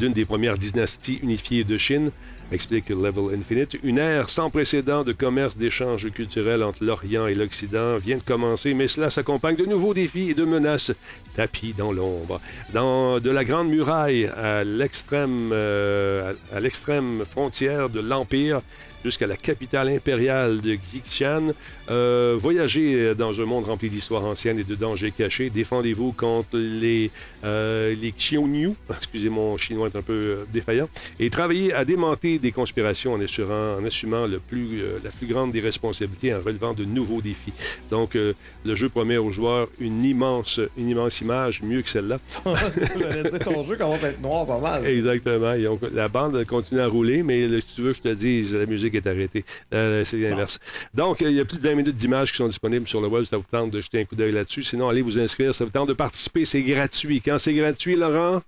[0.00, 2.10] d'une des premières dynasties unifiées de Chine,
[2.50, 3.76] explique Level Infinite.
[3.84, 8.74] Une ère sans précédent de commerce, d'échanges culturels entre l'Orient et l'Occident vient de commencer,
[8.74, 10.92] mais cela s'accompagne de nouveaux défis et de menaces
[11.36, 12.40] tapis dans l'ombre.
[12.72, 18.60] Dans de la Grande Muraille à l'extrême euh, à l'extrême frontière de l'Empire,
[19.04, 21.52] jusqu'à la capitale impériale de Xi'an.
[21.90, 25.50] Euh, voyagez dans un monde rempli d'histoires anciennes et de dangers cachés.
[25.50, 27.10] Défendez-vous contre les,
[27.44, 30.88] euh, les Qioniu, excusez mon chinois est un peu euh, défaillant,
[31.18, 35.26] et travaillez à démonter des conspirations en, assurant, en assumant le plus, euh, la plus
[35.26, 37.52] grande des responsabilités, en relevant de nouveaux défis.
[37.90, 42.18] Donc, le jeu promet aux joueurs une immense, une immense image, mieux que celle-là.
[42.98, 44.86] J'allais dire, ton jeu commence à être noir pas mal.
[44.86, 45.54] Exactement.
[45.54, 48.66] Et donc, la bande continue à rouler, mais si tu veux, je te dis, la
[48.66, 49.44] musique musique est arrêtée.
[49.72, 50.58] Euh, c'est l'inverse.
[50.94, 53.24] Donc, il y a plus de 20 minutes d'images qui sont disponibles sur le web.
[53.24, 54.62] Ça vous tente de jeter un coup d'œil là-dessus.
[54.62, 55.54] Sinon, allez vous inscrire.
[55.54, 56.44] Ça vous tente de participer.
[56.44, 57.20] C'est gratuit.
[57.20, 58.40] Quand c'est gratuit, Laurent?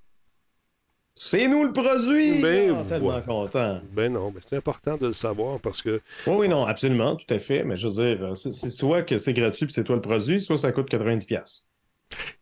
[1.17, 2.41] C'est nous le produit!
[2.41, 3.81] Ben, Ah, tellement content.
[3.93, 7.33] Ben non, mais c'est important de le savoir parce que Oui, oui, non, absolument, tout
[7.33, 7.63] à fait.
[7.63, 10.41] Mais je veux dire, c'est c'est soit que c'est gratuit puis c'est toi le produit,
[10.41, 11.61] soit ça coûte 90$.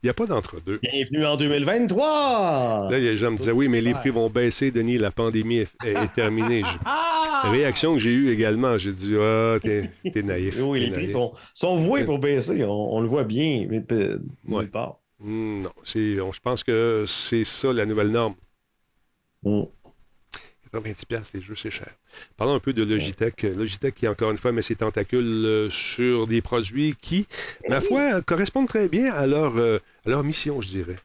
[0.02, 0.78] Il n'y a pas d'entre-deux.
[0.82, 2.88] Bienvenue en 2023!
[2.90, 5.74] Là, les gens me disaient, oui, mais les prix vont baisser, Denis, la pandémie est,
[5.84, 6.62] est- est terminée.
[6.62, 7.50] Je- Ah!
[7.50, 10.56] Réaction que j'ai eue également, j'ai dit, ah, t'es t'es naïf.
[10.60, 13.82] Oui, t'es les prix sont, sont voués pour baisser, on, on le voit bien, mais
[13.90, 14.16] Ouais.
[14.62, 14.98] nulle part.
[15.18, 18.34] Hmm, non, c'est- on- je pense que c'est ça la nouvelle norme.
[19.44, 19.62] Mm.
[20.72, 21.88] 90$ piastres, les jeux, c'est cher.
[22.36, 23.42] Parlons un peu de Logitech.
[23.42, 27.26] Logitech qui, encore une fois, met ses tentacules euh, sur des produits qui,
[27.68, 30.96] ma foi, correspondent très bien à leur, euh, à leur mission, je dirais.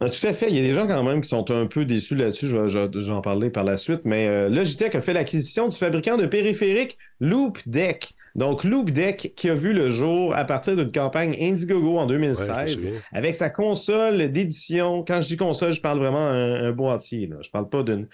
[0.00, 0.48] Ah, Tout à fait.
[0.48, 2.46] Il y a des gens quand même qui sont un peu déçus là-dessus.
[2.48, 4.02] Je vais, je vais- je vais en parler par la suite.
[4.04, 8.12] Mais euh, Logitech a fait l'acquisition du fabricant de périphériques Loop Deck.
[8.36, 12.12] Donc, Loop Deck qui a vu le jour à partir d'une campagne Indiegogo en Ouais,
[12.14, 12.90] je me 2016 souviens.
[13.12, 15.04] avec sa console d'édition.
[15.06, 17.26] Quand je dis console, je parle vraiment un, un boîtier.
[17.26, 17.36] Là.
[17.40, 18.06] Je parle pas d'une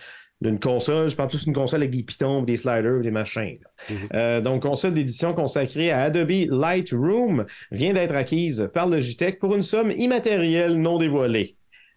[0.42, 3.58] d'une console, je parle plus d'une console avec des pitons, des sliders, des machins.
[3.88, 3.96] Mhm.
[4.14, 9.62] Euh, donc, console d'édition consacrée à Adobe Lightroom vient d'être acquise par Logitech pour une
[9.62, 11.56] somme immatérielle non dévoilée.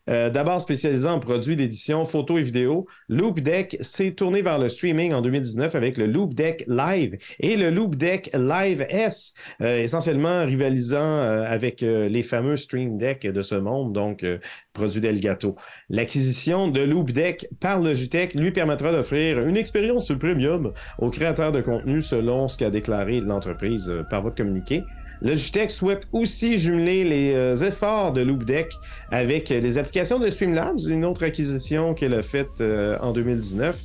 [0.10, 4.70] Euh, D'abord spécialisé en produits d'édition photo et vidéo, Loop Deck s'est tourné vers le
[4.70, 9.82] streaming en 2019 avec le Loop Deck Live et le Loop Deck Live S, euh,
[9.82, 14.26] essentiellement rivalisant euh, avec les fameux Stream Deck de ce monde, donc
[14.74, 15.56] produits d'Elgato.
[15.90, 21.62] L'acquisition de Loop Deck par Logitech lui permettra d'offrir une expérience premium aux créateurs de
[21.62, 24.84] contenu selon ce qu'a déclaré l'entreprise par votre communiqué.
[25.22, 28.74] Logitech souhaite aussi jumeler les euh, efforts de Loop Deck
[29.12, 33.76] avec les applications de Streamlabs, une autre acquisition qu'elle a faite euh, en 2019.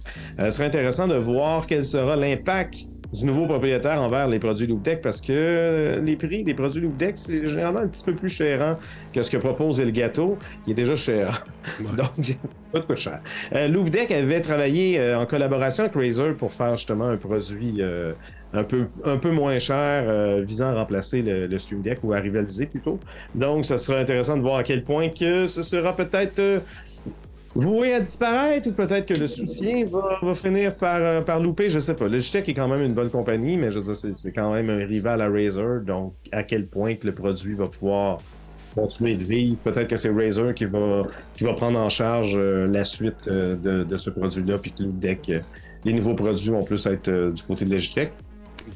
[0.41, 4.66] Euh, ce serait intéressant de voir quel sera l'impact du nouveau propriétaire envers les produits
[4.66, 8.14] Loop Deck parce que les prix des produits Loop Deck, c'est généralement un petit peu
[8.14, 8.78] plus cher
[9.12, 11.45] que ce que propose Elgato, qui est déjà cher.
[11.97, 12.37] Donc,
[12.72, 13.20] pas de quoi cher.
[13.53, 17.76] Euh, Loop Deck avait travaillé euh, en collaboration avec Razer pour faire justement un produit
[17.81, 18.12] euh,
[18.53, 22.12] un, peu, un peu moins cher euh, visant à remplacer le, le Stream Deck ou
[22.12, 22.98] à rivaliser plutôt.
[23.34, 26.61] Donc, ça sera intéressant de voir à quel point que ce sera peut-être euh,
[27.55, 31.68] voué à disparaître ou peut-être que le soutien va, va finir par, euh, par louper,
[31.68, 32.09] je sais pas.
[32.09, 35.20] Logitech est quand même une bonne compagnie, mais je dire, c'est, quand même un rival
[35.20, 38.18] à Razer, donc à quel point le produit va pouvoir
[38.74, 39.57] continuer de vivre?
[39.59, 41.03] Peut-être que c'est Razer qui va,
[41.34, 45.32] qui va prendre en charge la suite de, ce produit-là, puis que Loop Deck,
[45.84, 48.12] les nouveaux produits vont plus être du côté de Logitech.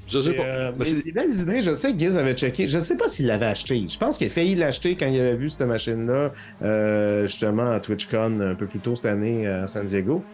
[0.08, 0.42] Je sais Et, pas.
[0.44, 1.60] euh, Mais des belles idées.
[1.60, 2.66] Je sais que Giz avait checké.
[2.66, 3.86] Je sais pas s'il l'avait acheté.
[3.88, 6.32] Je pense qu'il a failli l'acheter quand il avait vu cette machine-là,
[6.62, 10.24] euh, justement à TwitchCon un peu plus tôt cette année à San Diego.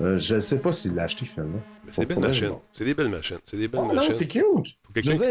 [0.00, 1.60] Euh, je ne sais pas s'il l'a acheté finalement.
[1.90, 2.48] c'est des belles machines.
[2.72, 3.36] C'est des belles machines.
[3.44, 4.12] C'est des belles Oh, non, machines.
[4.12, 4.44] c'est cute.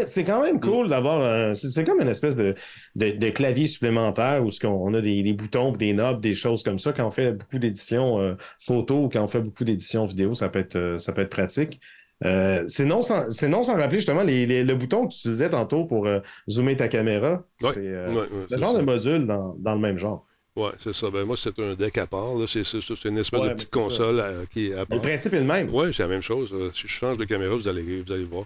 [0.06, 1.54] C'est quand même cool d'avoir un.
[1.54, 2.54] C'est comme une espèce de,
[2.94, 6.34] de, de clavier supplémentaire où ce qu'on- on a des, des boutons, des knobs, des
[6.34, 6.92] choses comme ça.
[6.92, 10.48] Quand on fait beaucoup d'éditions euh, photo ou quand on fait beaucoup d'éditions vidéo, ça
[10.48, 11.80] peut être, euh, ça peut être pratique.
[12.24, 15.18] Euh, c'est non, sans- c'est non sans rappeler justement les, les- le bouton que tu
[15.18, 17.42] utilisais tantôt pour euh, zoomer ta caméra.
[17.62, 18.78] Ouais, C'est euh, Ouais, ouais, le c'est genre ça.
[18.78, 20.26] de module dans, dans le même genre.
[20.54, 21.08] Ouais, c'est ça.
[21.08, 22.26] Ben, moi, c'est un deck à part.
[22.46, 25.00] C'est c'est- c'est une espèce de petite c'est console qui est à Le part.
[25.00, 25.70] principe est le même.
[25.74, 26.54] Oui, c'est la même chose.
[26.74, 28.44] Si je change de caméra, vous allez, vous allez voir.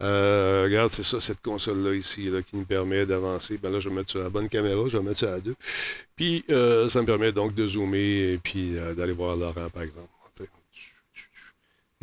[0.00, 3.56] Regarde, c'est ça, cette console-là ici, là, qui nous permet d'avancer.
[3.62, 5.54] Ben là, je vais mettre sur la bonne caméra, je vais mettre ça à deux.
[6.16, 10.08] Puis, ça me permet donc de zoomer et puis d'aller voir Laurent, par exemple.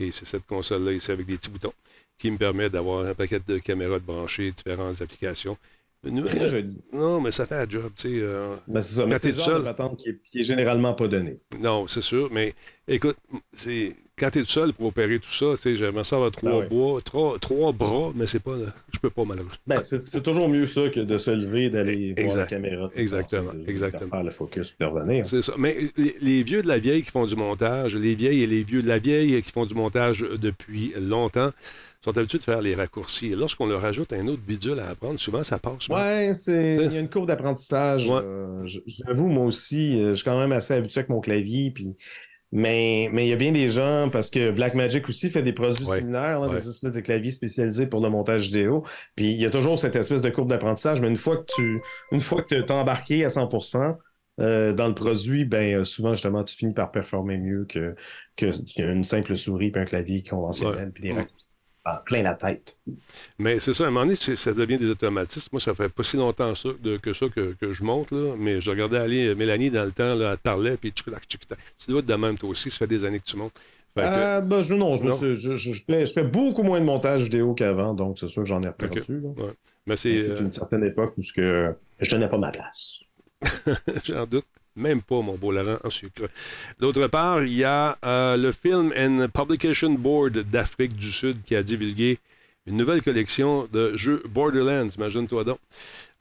[0.09, 1.73] C'est cette console-là ici avec des petits boutons
[2.17, 5.57] qui me permet d'avoir un paquet de caméras de brancher, différentes applications.
[6.03, 6.81] Nous, Très joli.
[6.93, 8.15] non, mais ça fait un job, tu sais.
[8.23, 9.05] euh, Ben, c'est ça.
[9.05, 9.61] Mais Quand c'est seul.
[9.99, 11.37] qui est, qui est généralement pas donné.
[11.59, 12.55] Non, c'est sûr, mais
[12.87, 13.17] écoute,
[13.53, 16.31] c'est quand tu es tout seul pour opérer tout ça, tu sais, j'aimerais ça avoir
[16.31, 16.67] trois Ah ouais.
[16.67, 18.55] bois, trois, trois bras, mais c'est pas,
[18.91, 19.53] je peux pas malheureusement.
[19.67, 22.89] Ben, c'est c'est toujours mieux ça que de se lever, d'aller voir la caméra.
[22.95, 24.05] Exactement, de- exactement.
[24.05, 25.27] De faire le focus de revenir.
[25.27, 25.53] C'est ça.
[25.59, 28.63] Mais les, les vieux de la vieille qui font du montage, les vieilles et les
[28.63, 31.51] vieux de la vieille qui font du montage depuis longtemps,
[32.03, 33.27] sont habitués de faire les raccourcis.
[33.33, 35.87] Et lorsqu'on leur ajoute un autre bidule à apprendre, souvent ça passe.
[35.89, 38.07] Ouais, c'est C'est- il y a une courbe d'apprentissage.
[38.09, 38.21] Ouais.
[38.23, 38.65] euh,
[39.05, 41.71] J'avoue, moi aussi, euh, je suis quand même assez habitué avec mon clavier.
[41.71, 41.95] Puis...
[42.53, 45.85] Mais mais il y a bien des gens, parce que Blackmagic aussi fait des produits
[45.85, 45.99] Ouais.
[45.99, 46.55] similaires, là, Ouais.
[46.57, 48.83] des espèces de claviers spécialisés pour le montage vidéo.
[49.15, 51.79] Puis il y a toujours cette espèce de courbe d'apprentissage, mais une fois que tu
[52.11, 53.95] une fois que tu es embarqué à 100%,
[54.41, 57.95] euh, dans le produit, ben euh, souvent justement tu finis par performer mieux que
[58.35, 61.47] que qu'une simple souris puis un clavier conventionnel puis des raccourcis.
[61.83, 62.77] Ah, plein la tête.
[63.39, 65.49] Mais c'est ça, à un moment donné, ça devient des automatismes.
[65.51, 68.35] Moi, ça fait pas si longtemps ça, de- que ça que, que je monte, là,
[68.37, 70.91] mais je regardais aller euh, Mélanie dans le temps, là, elle parlait, puis.
[70.93, 71.03] Tu
[71.89, 73.53] dois être de même, toi aussi, ça fait des années que tu montes.
[73.95, 75.17] Que- Euh, ben, je, non, je, Non?
[75.17, 78.27] suis- je- je- je fais, je fais beaucoup moins de montage vidéo qu'avant, donc c'est
[78.27, 79.01] sûr que j'en ai reperdu.
[79.19, 79.29] là.
[79.43, 79.51] ouais.
[79.87, 80.15] Mais c'est.
[80.29, 82.99] Euh, une certaine époque où que je tenais pas ma place.
[84.05, 86.29] J'en doute même pas, mon beau Laurent, en sucre.
[86.79, 91.55] D'autre part, il y a euh, le Film and Publication Board d'Afrique du Sud qui
[91.55, 92.19] a divulgué
[92.67, 95.59] une nouvelle collection de jeux Borderlands, imagine-toi donc,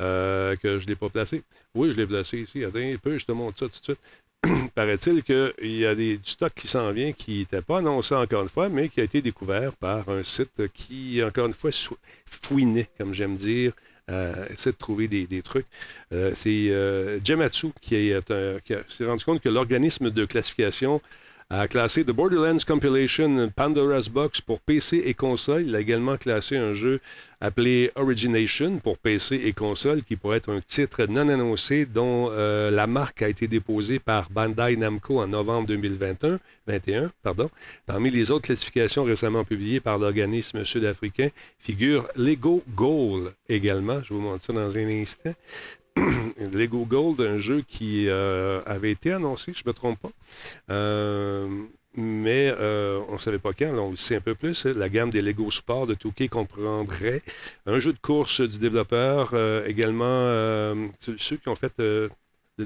[0.01, 1.43] euh, que je ne l'ai pas placé.
[1.75, 2.65] Oui, je l'ai placé ici.
[2.65, 4.71] Attends un peu, je te montre ça tout de suite.
[4.75, 8.43] Paraît-il qu'il y a des, du stock qui s'en vient qui n'était pas annoncé encore
[8.43, 11.71] une fois, mais qui a été découvert par un site qui, encore une fois,
[12.25, 13.73] fouinait, comme j'aime dire,
[14.11, 15.67] euh, essaie de trouver des, des trucs.
[16.13, 21.01] Euh, c'est euh, Gematsu qui, est un- qui s'est rendu compte que l'organisme de classification
[21.53, 25.65] a classé The Borderlands Compilation Pandora's Box pour PC et console.
[25.67, 27.01] Il a également classé un jeu
[27.41, 32.71] appelé Origination pour PC et console, qui pourrait être un titre non annoncé dont euh,
[32.71, 36.39] la marque a été déposée par Bandai Namco en novembre 2021.
[36.69, 37.51] 21, pardon.
[37.85, 44.01] Parmi les autres classifications récemment publiées par l'organisme sud-africain figure Lego Gold également.
[44.05, 45.33] Je vous montre ça dans un instant.
[46.53, 50.11] Lego Gold, un jeu qui euh, avait été annoncé, je ne me trompe pas.
[50.71, 51.49] Euh,
[51.97, 54.67] mais euh, on ne savait pas quand, on le sait un peu plus.
[54.67, 54.73] hein.
[54.77, 57.23] La gamme des Lego Sport de Touquet comprendrait
[57.67, 59.35] un jeu de course du développeur,
[59.67, 61.73] également ceux- qui ont fait.
[61.79, 62.11] le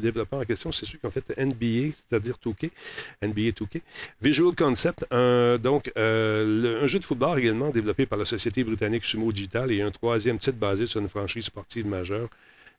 [0.01, 2.71] développeur en question, c'est ceux qui ont fait NBA, c'est-à-dire Touquet,
[3.23, 3.81] NBA Touquet.
[4.21, 9.71] Visual Concept, donc un jeu de football également développé par la société britannique Sumo Digital
[9.73, 12.29] et un troisième titre basé sur une franchise sportive majeure.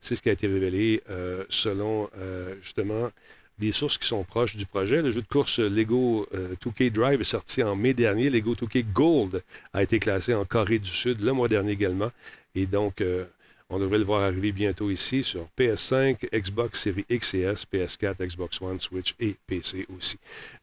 [0.05, 3.09] C'est ce qui a été révélé euh, selon euh, justement
[3.57, 5.01] des sources qui sont proches du projet.
[5.01, 8.29] Le jeu de course Lego euh, 2K Drive est sorti en mai dernier.
[8.29, 9.41] Lego 2K Gold
[9.73, 12.11] a été classé en Corée du Sud le mois dernier également.
[12.53, 13.25] Et donc, euh,
[13.69, 18.25] on devrait le voir arriver bientôt ici sur PS5, Xbox Series X et S, PS4,
[18.25, 20.19] Xbox One, Switch et PC aussi.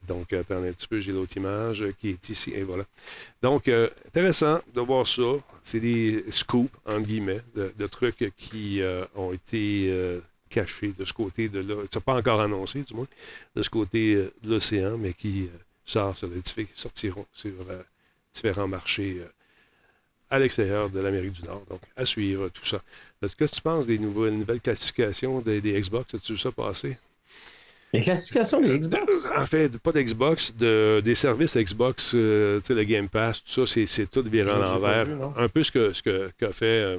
[0.07, 2.53] Donc, attendez un petit peu, j'ai l'autre image euh, qui est ici.
[2.55, 2.85] Et voilà.
[3.43, 5.23] Donc, euh, intéressant de voir ça.
[5.65, 11.13] C'est des scoops, entre guillemets, de, trucs qui euh, ont été euh, cachés de ce
[11.13, 11.83] côté de là.
[11.93, 13.09] C'est pas encore annoncé, du moins,
[13.57, 17.53] de ce côté euh, de l'océan, mais qui euh, sort sur les diffé- sortiront sur
[17.69, 17.83] euh,
[18.33, 19.27] différents marchés euh,
[20.33, 21.63] à l'extérieur de l'Amérique du Nord.
[21.69, 22.81] Donc, à suivre tout ça.
[23.21, 26.15] Qu'est-ce que tu penses des nouvelles, nouvelles classifications des, des Xbox?
[26.15, 26.97] As-tu vu ça passer?
[27.93, 29.05] Les classifications des Xbox?
[29.37, 33.67] En fait, pas d'Xbox, de, des services Xbox, euh, tu sais, le Game Pass, tout
[33.67, 35.07] ça, c'est, tout viré pas l'envers.
[35.37, 36.99] Un peu ce que, ce que, fait euh,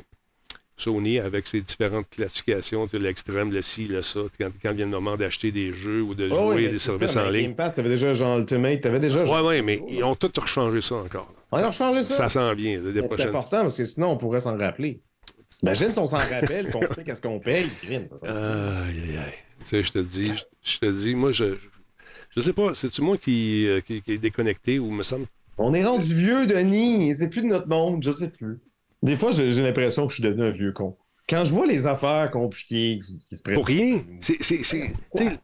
[0.77, 4.85] Sony avec ses différentes classifications, tu sais, l'extrême, le ci, le ça, quand, quand vient
[4.85, 7.47] le moment d'acheter des jeux ou de Oh, jouer oui, des services ça, en ligne.
[7.47, 9.23] Game Pass, t'avais déjà genre Ultimate, t'avais déjà.
[9.23, 11.27] Ouais, ouais, mais ils ont tout rechangé ça encore.
[11.35, 11.39] là.
[11.61, 12.15] On a changé ça.
[12.15, 13.29] Ça s'en vient, C'est prochaines.
[13.29, 15.01] important parce que sinon on pourrait s'en rappeler.
[15.61, 17.67] Imagine si on s'en rappelle, qu'on sait qu'est-ce qu'on paye.
[17.89, 19.33] Aïe, aïe, aïe.
[19.59, 20.43] Tu sais, je te dis, je,
[20.73, 21.55] je te dis, moi, je.
[22.35, 25.27] Je sais pas, c'est-tu moi qui, euh, qui, qui est déconnecté ou me semble.
[25.57, 27.13] On est rendu vieux, Denis.
[27.15, 28.59] C'est plus de notre monde, je sais plus.
[29.03, 30.97] Des fois, j'ai l'impression que je suis devenu un vieux con.
[31.29, 33.67] Quand je vois les affaires compliquées qui, qui se Pour présentent.
[33.67, 34.01] rien.
[34.19, 34.41] C'est.
[34.43, 35.39] c'est- c'est- tu sais,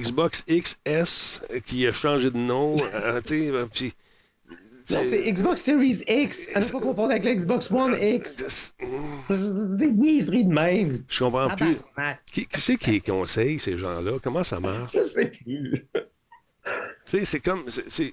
[0.00, 2.76] Xbox XS qui a changé de nom.
[2.94, 3.92] euh, tu sais, euh, puis.
[4.90, 6.54] Non, c'est Xbox Series X.
[6.56, 8.74] À ne pas confondre avec la Xbox One X.
[9.28, 11.04] C'est des niaiseries de même.
[11.08, 11.76] Je comprends plus.
[11.76, 12.20] Tabarnak.
[12.26, 14.18] Qui, qui c'est qui conseille ces gens-là?
[14.22, 14.92] Comment ça marche?
[14.94, 15.86] Je sais plus.
[16.64, 16.70] Tu
[17.06, 17.64] sais, c'est comme.
[17.68, 18.12] c'est-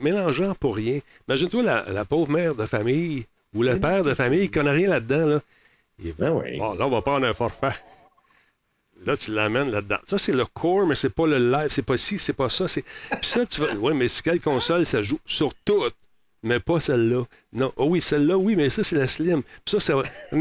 [0.00, 1.00] mélangeant pour rien.
[1.28, 4.88] Imagine-toi la, la pauvre mère de famille ou le père de famille qui connaît rien
[4.88, 5.26] là-dedans.
[5.26, 5.40] Là.
[6.02, 6.58] Il Ben oui.
[6.58, 7.74] Bon, là, on va prendre un forfait.
[9.06, 9.98] Là, tu l'amènes là-dedans.
[10.06, 11.68] Ça, c'est le core, mais c'est pas le live.
[11.70, 12.68] C'est pas ci, c'est pas ça.
[12.68, 12.82] C'est...
[12.82, 13.72] Puis ça, tu vas.
[13.74, 15.20] Oui, mais sur quelle console ça joue?
[15.24, 15.94] Sur toutes,
[16.42, 17.24] mais pas celle-là.
[17.52, 17.72] Non.
[17.76, 19.42] Oh oui, celle-là, oui, mais ça, c'est la slim.
[19.42, 20.02] Puis ça, ça va.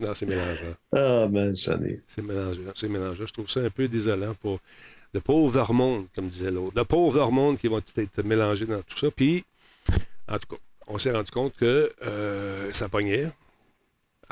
[0.00, 0.74] non, c'est mélangeant.
[0.92, 2.00] Ah, ben, j'en ai.
[2.06, 2.72] C'est mélangeant.
[2.74, 3.26] C'est mélangeant.
[3.26, 4.60] Je trouve ça un peu désolant pour
[5.12, 6.74] le pauvre monde, comme disait l'autre.
[6.76, 9.10] Le pauvre monde qui vont être mélangés dans tout ça.
[9.10, 9.44] Puis,
[10.28, 13.28] en tout cas, on s'est rendu compte que euh, ça pognait.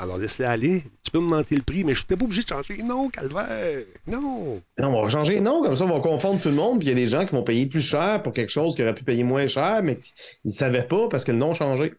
[0.01, 0.81] Alors, laisse-le aller.
[1.03, 2.77] Tu peux me monter le prix, mais je n'étais pas obligé de changer.
[2.81, 3.83] Non, calvaire.
[4.07, 4.61] Non.
[4.79, 5.41] Non, on va changer.
[5.41, 6.79] Non, comme ça, on va confondre tout le monde.
[6.79, 8.81] Puis il y a des gens qui vont payer plus cher pour quelque chose qui
[8.81, 10.13] aurait pu payer moins cher, mais qu'ils
[10.45, 11.93] ne savaient pas parce que le nom a changé.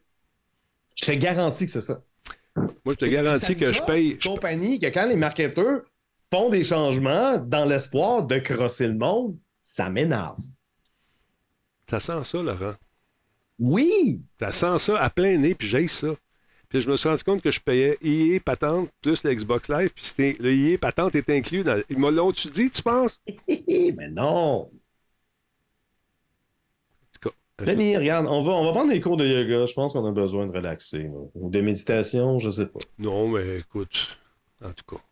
[0.97, 2.01] Je te garantis que c'est ça.
[2.57, 4.19] Moi, je te garantis que je paye.
[4.19, 5.83] compagnie que quand les marketeurs
[6.31, 10.41] font des changements dans l'espoir de crosser le monde, ça m'énerve.
[11.87, 12.75] Ça sent ça, Laurent.
[13.59, 14.25] Oui!
[14.39, 16.09] Ça sent ça à plein nez, puis j'ai ça.
[16.71, 19.91] Puis je me suis rendu compte que je payais EA Patente plus le Xbox Live,
[19.93, 21.83] puis c'était, le EA Patente est inclus dans.
[21.91, 23.21] Ils me l'ont-tu dit, tu penses?
[23.49, 24.61] mais non!
[24.63, 24.71] En
[27.21, 29.67] tout cas, Denis, regarde, on va, on va prendre des cours de yoga.
[29.67, 31.03] Je pense qu'on a besoin de relaxer.
[31.03, 31.19] là.
[31.35, 32.79] Ou de méditation, je sais pas.
[33.01, 34.21] Non, mais écoute,
[34.65, 35.03] en tout cas,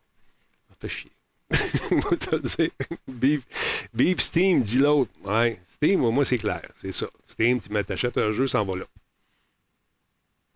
[0.69, 1.11] ça fait chier.
[1.91, 2.69] Moi, te le dire.
[3.05, 5.11] Beef, Beef Steam, dit l'autre.
[5.25, 6.61] Ouais, Steam, moi, c'est clair.
[6.75, 7.07] C'est ça.
[7.25, 8.85] Steam, tu t'achètes un jeu, ça en va là.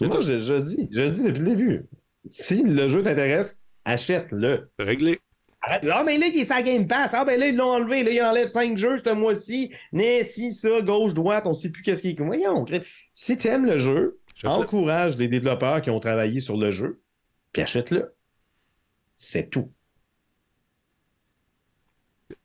[0.08, 1.86] Moi, je, je dis, je dis depuis le début.
[2.30, 4.70] Si le jeu t'intéresse, achète-le.
[4.80, 5.20] Réglé.
[5.66, 7.12] Ah, mais là, il est la Game Pass.
[7.14, 8.04] Ah, ben là, ils l'ont enlevé.
[8.04, 9.72] Là, ils enlèvent 5 jeux ce mois-ci.
[9.94, 12.20] Mais si, ça, gauche, droite, on sait plus qu'est-ce qui est.
[12.20, 12.66] Voyons,
[13.14, 17.02] si t'aimes le jeu, encourage les développeurs qui ont travaillé sur le jeu,
[17.54, 18.14] puis achète-le.
[19.16, 19.72] C'est tout.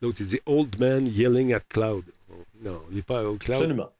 [0.01, 2.05] L'autre, il dit Old Man Yelling at Cloud.
[2.63, 3.57] Non, on n'est pas Old Cloud.
[3.57, 3.91] Absolument.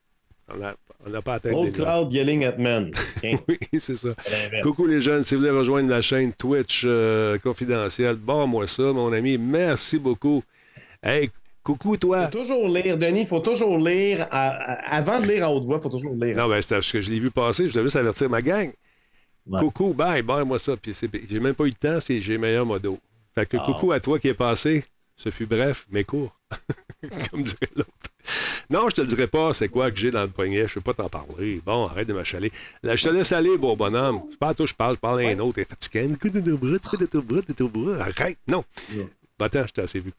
[0.49, 0.61] On
[1.09, 2.93] on n'a pas atteint Old Cloud Yelling at Men.
[3.23, 4.11] Oui, c'est ça.
[4.63, 8.85] Coucou les jeunes, si vous voulez rejoindre la chaîne Twitch euh, confidentielle, bon moi ça,
[8.93, 9.39] mon ami.
[9.39, 10.43] Merci beaucoup.
[11.03, 11.29] Hey,
[11.63, 12.27] coucou toi.
[12.27, 14.27] Faut toujours lire, Denis, il faut toujours lire.
[14.31, 16.37] à- à- avant de lire à haute voix, il faut toujours lire.
[16.37, 18.71] Non, ben, c'est parce que je l'ai vu passer, je devais juste avertir ma gang.
[19.47, 19.61] Ouais.
[19.61, 20.77] Coucou, bye, bye, moi ça.
[20.77, 20.95] Puis
[21.31, 22.99] j'ai même pas eu le temps, c'est j'ai meilleur modo.
[23.35, 23.63] Fait que Ah.
[23.65, 24.85] coucou à toi qui est passé.
[25.17, 26.33] Ce fut bref, mais court.
[27.31, 27.89] Comme dirait l'autre.
[28.71, 30.81] Non, je te le dirai pas, c'est quoi que j'ai dans le poignet, je peux
[30.81, 31.63] pas t'en parler.
[31.65, 32.53] Bon, arrête de m'achaler.
[32.83, 34.21] Là, je te laisse aller, beau bonhomme.
[34.31, 35.55] C'est pas à toi je parle, je parle à un autre.
[35.55, 36.09] T'es fatigué.
[36.21, 38.05] Coup de bras, coup de ton bras, de ton bras.
[38.05, 38.39] Arrête.
[38.47, 38.65] Non.
[39.41, 40.13] Attends, je t'ai assez vu.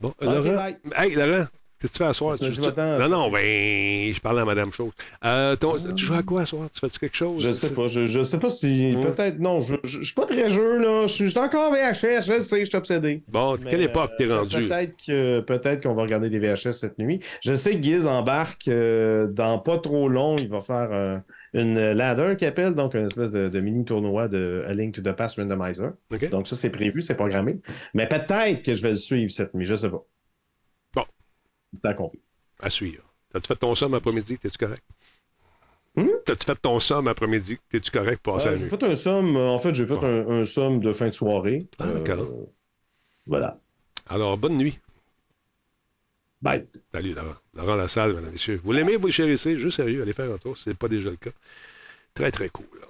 [0.00, 0.74] Bon, Laurent.
[0.94, 1.46] Hey, Laurent,
[1.80, 2.38] qu'est-ce que tu fais à soir?
[2.38, 2.80] Tu Tu- tu-.
[2.80, 4.90] Non, non, ben, je parle à Madame Chose.
[5.24, 6.68] Euh, ton- Tu joues à quoi à soir?
[6.72, 7.42] Tu fais-tu quelque chose?
[7.46, 8.94] Je sais pas, je, je sais pas si.
[9.02, 11.06] Peut-être, non, je, je, je suis pas très jeu, là.
[11.06, 13.22] Je suis encore VHS, je le sais, je suis obsédé.
[13.28, 14.68] Bon, Mais, quelle époque t'es euh, rendu?
[14.68, 17.20] Peut-être que peut-être qu'on va regarder des VHS cette nuit.
[17.42, 20.36] Je sais que Giz embarque euh, dans pas trop long.
[20.36, 21.22] Il va faire
[21.54, 25.00] une ladder qui appelle, donc une espèce de, de mini tournoi de A Link to
[25.00, 25.92] the Past Randomizer.
[26.30, 27.60] Donc ça, c'est prévu, c'est programmé.
[27.94, 30.04] Mais peut-être que je vais le suivre cette nuit, je sais pas.
[31.74, 32.20] C'est accompli.
[32.60, 33.02] À suivre.
[33.32, 34.38] T'as-tu fait ton somme après-midi?
[34.38, 34.82] T'es-tu correct?
[35.96, 36.08] Hmm?
[36.24, 37.58] T'as-tu fait ton somme après-midi?
[37.68, 40.28] T'es-tu correct pour passer Euh, j'ai fait un somme, euh, en fait, j'ai fait un,
[40.30, 41.66] un somme de fin de soirée.
[41.78, 42.20] Ah, d'accord.
[42.20, 42.46] Euh,
[43.26, 43.58] voilà.
[44.08, 44.78] Alors, bonne nuit.
[46.42, 46.66] Bye.
[46.92, 47.34] Salut, Laurent.
[47.54, 48.60] Laurent Lassalle, mesdames et messieurs.
[48.62, 49.56] Vous l'aimez, vous le chérissez?
[49.56, 51.30] Juste sérieux, allez faire un tour, si ce n'est pas déjà le cas.
[52.14, 52.66] Très, très cool.
[52.80, 52.86] là.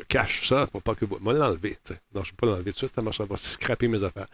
[0.00, 1.18] Je cache ça pour pas que vous.
[1.20, 1.76] Moi, l'enlever.
[1.90, 3.36] Non, je ne vais pas l'enlever tout de ça marche pas.
[3.36, 4.26] scraper mes affaires.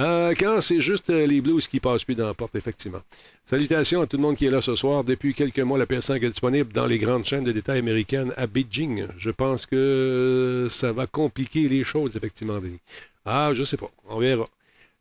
[0.00, 3.00] Euh, quand c'est juste euh, les blues qui passent plus dans la porte, effectivement.
[3.44, 5.04] Salutations à tout le monde qui est là ce soir.
[5.04, 8.46] Depuis quelques mois, la PS5 est disponible dans les grandes chaînes de détail américaines à
[8.46, 9.06] Beijing.
[9.18, 12.80] Je pense que ça va compliquer les choses, effectivement, Denis.
[13.26, 13.90] Ah, je sais pas.
[14.08, 14.46] On verra.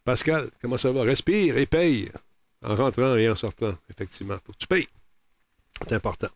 [0.04, 1.04] Pascal, comment ça va?
[1.04, 2.12] Respire et paye.
[2.64, 4.36] En rentrant et en sortant, effectivement.
[4.46, 4.88] Faut que tu payes.
[5.88, 6.28] C'est important.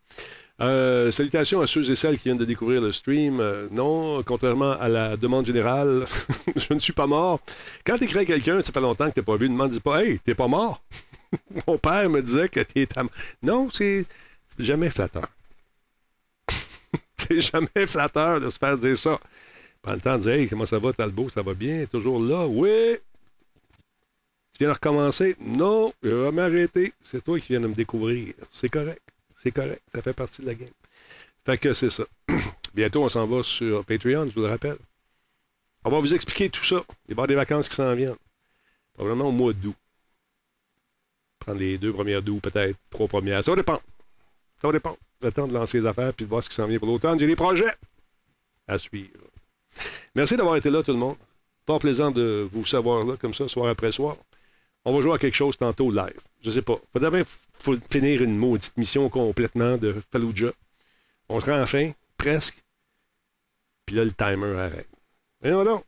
[0.62, 3.40] Euh, salutations à ceux et celles qui viennent de découvrir le stream.
[3.40, 6.06] Euh, non, contrairement à la demande générale,
[6.56, 7.42] je ne suis pas mort.
[7.86, 10.04] Quand tu à quelqu'un, ça fait longtemps que tu pas vu, ne demande dis pas
[10.04, 10.82] Hey, t'es pas mort?
[11.68, 12.88] Mon père me disait que étais.
[13.44, 14.06] Non, c'est
[14.58, 15.28] jamais flatteur.
[17.18, 19.20] c'est jamais flatteur de se faire dire ça.
[19.82, 21.28] Prends le temps de dire Hey, comment ça va, Talbot?
[21.28, 21.86] Ça va bien?
[21.86, 22.48] Toujours là?
[22.48, 22.96] Oui.
[24.54, 25.36] Tu viens de recommencer?
[25.42, 26.94] Non, je vais m'arrêter.
[27.04, 28.34] C'est toi qui viens de me découvrir.
[28.50, 29.02] C'est correct.
[29.46, 29.82] C'est correct.
[29.94, 30.70] Ça fait partie de la game.
[31.46, 32.04] Fait que c'est ça.
[32.74, 34.78] Bientôt, on s'en va sur Patreon, je vous le rappelle.
[35.84, 36.84] On va vous expliquer tout ça.
[37.08, 38.16] Il va y avoir des vacances qui s'en viennent.
[38.96, 39.76] Probablement au mois d'août.
[41.38, 43.44] Prendre les deux premières d'août, peut-être trois premières.
[43.44, 43.84] Ça va dépendre.
[44.60, 44.98] Ça va dépendre.
[45.22, 47.20] Le temps de lancer les affaires puis de voir ce qui s'en vient pour l'automne.
[47.20, 47.74] J'ai des projets
[48.68, 49.12] à suivre.
[50.16, 51.18] Merci d'avoir été là, tout le monde.
[51.68, 54.18] Pas plaisant de vous savoir là, comme ça, soir après soir.
[54.86, 56.20] On va jouer à quelque chose tantôt live.
[56.46, 56.80] Je sais pas.
[56.94, 57.24] Faudrait bien
[57.56, 60.54] faut finir une maudite mission complètement de Fallujah.
[61.28, 62.64] On se rend en fin, presque.
[63.88, 64.88] Puis là, le timer arrête.
[65.44, 65.84] Et non, non.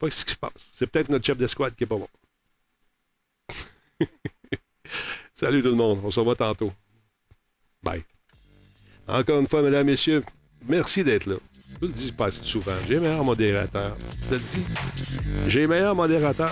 [0.00, 0.52] Pas ce qui se passe.
[0.72, 2.08] C'est peut-être notre chef d'escouade qui est pas bon.
[5.34, 6.00] Salut tout le monde.
[6.02, 6.72] On se revoit tantôt.
[7.84, 8.02] Bye.
[9.06, 10.24] Encore une fois, mesdames, messieurs,
[10.66, 11.36] merci d'être là.
[11.80, 12.72] Je le dis pas souvent.
[12.88, 13.96] J'ai meilleur modérateur.
[14.22, 14.64] Je te le dis.
[15.48, 16.50] J'ai meilleur modérateur.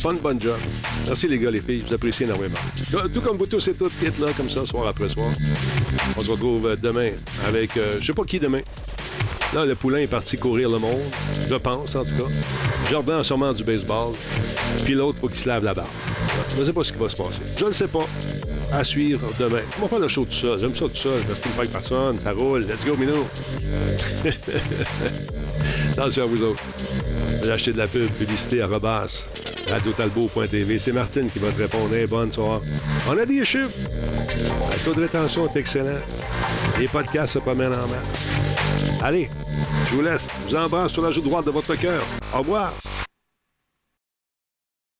[0.00, 0.56] Fun, bon job.
[1.06, 1.82] Merci les gars, les filles.
[1.82, 2.58] Je vous apprécie énormément.
[3.12, 5.30] Tout comme vous tous et toutes qui êtes là comme ça, soir après soir.
[6.16, 7.10] On se retrouve euh, demain
[7.46, 8.60] avec, euh, je sais pas qui demain.
[9.54, 11.00] Là, le poulain est parti courir le monde.
[11.48, 12.30] Je pense, en tout cas.
[12.90, 14.12] Jordan sûrement du baseball.
[14.84, 15.88] Puis l'autre, faut qu'il se lave la barbe.
[16.54, 17.42] Je ne sais pas ce qui va se passer.
[17.56, 18.06] Je ne sais pas.
[18.72, 19.62] À suivre demain.
[19.78, 20.56] On va faire le show tout ça.
[20.58, 21.08] J'aime ça tout ça.
[21.26, 22.18] Parce qu'il ne fait personne.
[22.20, 22.60] Ça roule.
[22.60, 23.26] Let's go, Minou.
[25.92, 26.62] Attention à vous autres.
[27.40, 29.28] Vous de la pub, publicité à Robas,
[29.70, 30.78] radiotalbo.tv.
[30.78, 31.94] C'est Martine qui va te répondre.
[31.94, 32.60] Hey, bonne soirée.
[33.08, 33.70] On a des chiffres.
[33.78, 36.00] Le taux de rétention est excellent.
[36.78, 38.32] Les podcasts se promènent en masse.
[39.02, 39.30] Allez,
[39.86, 40.28] je vous laisse.
[40.46, 42.02] Je vous embrasse sur la joue droite de votre cœur.
[42.34, 42.72] Au revoir.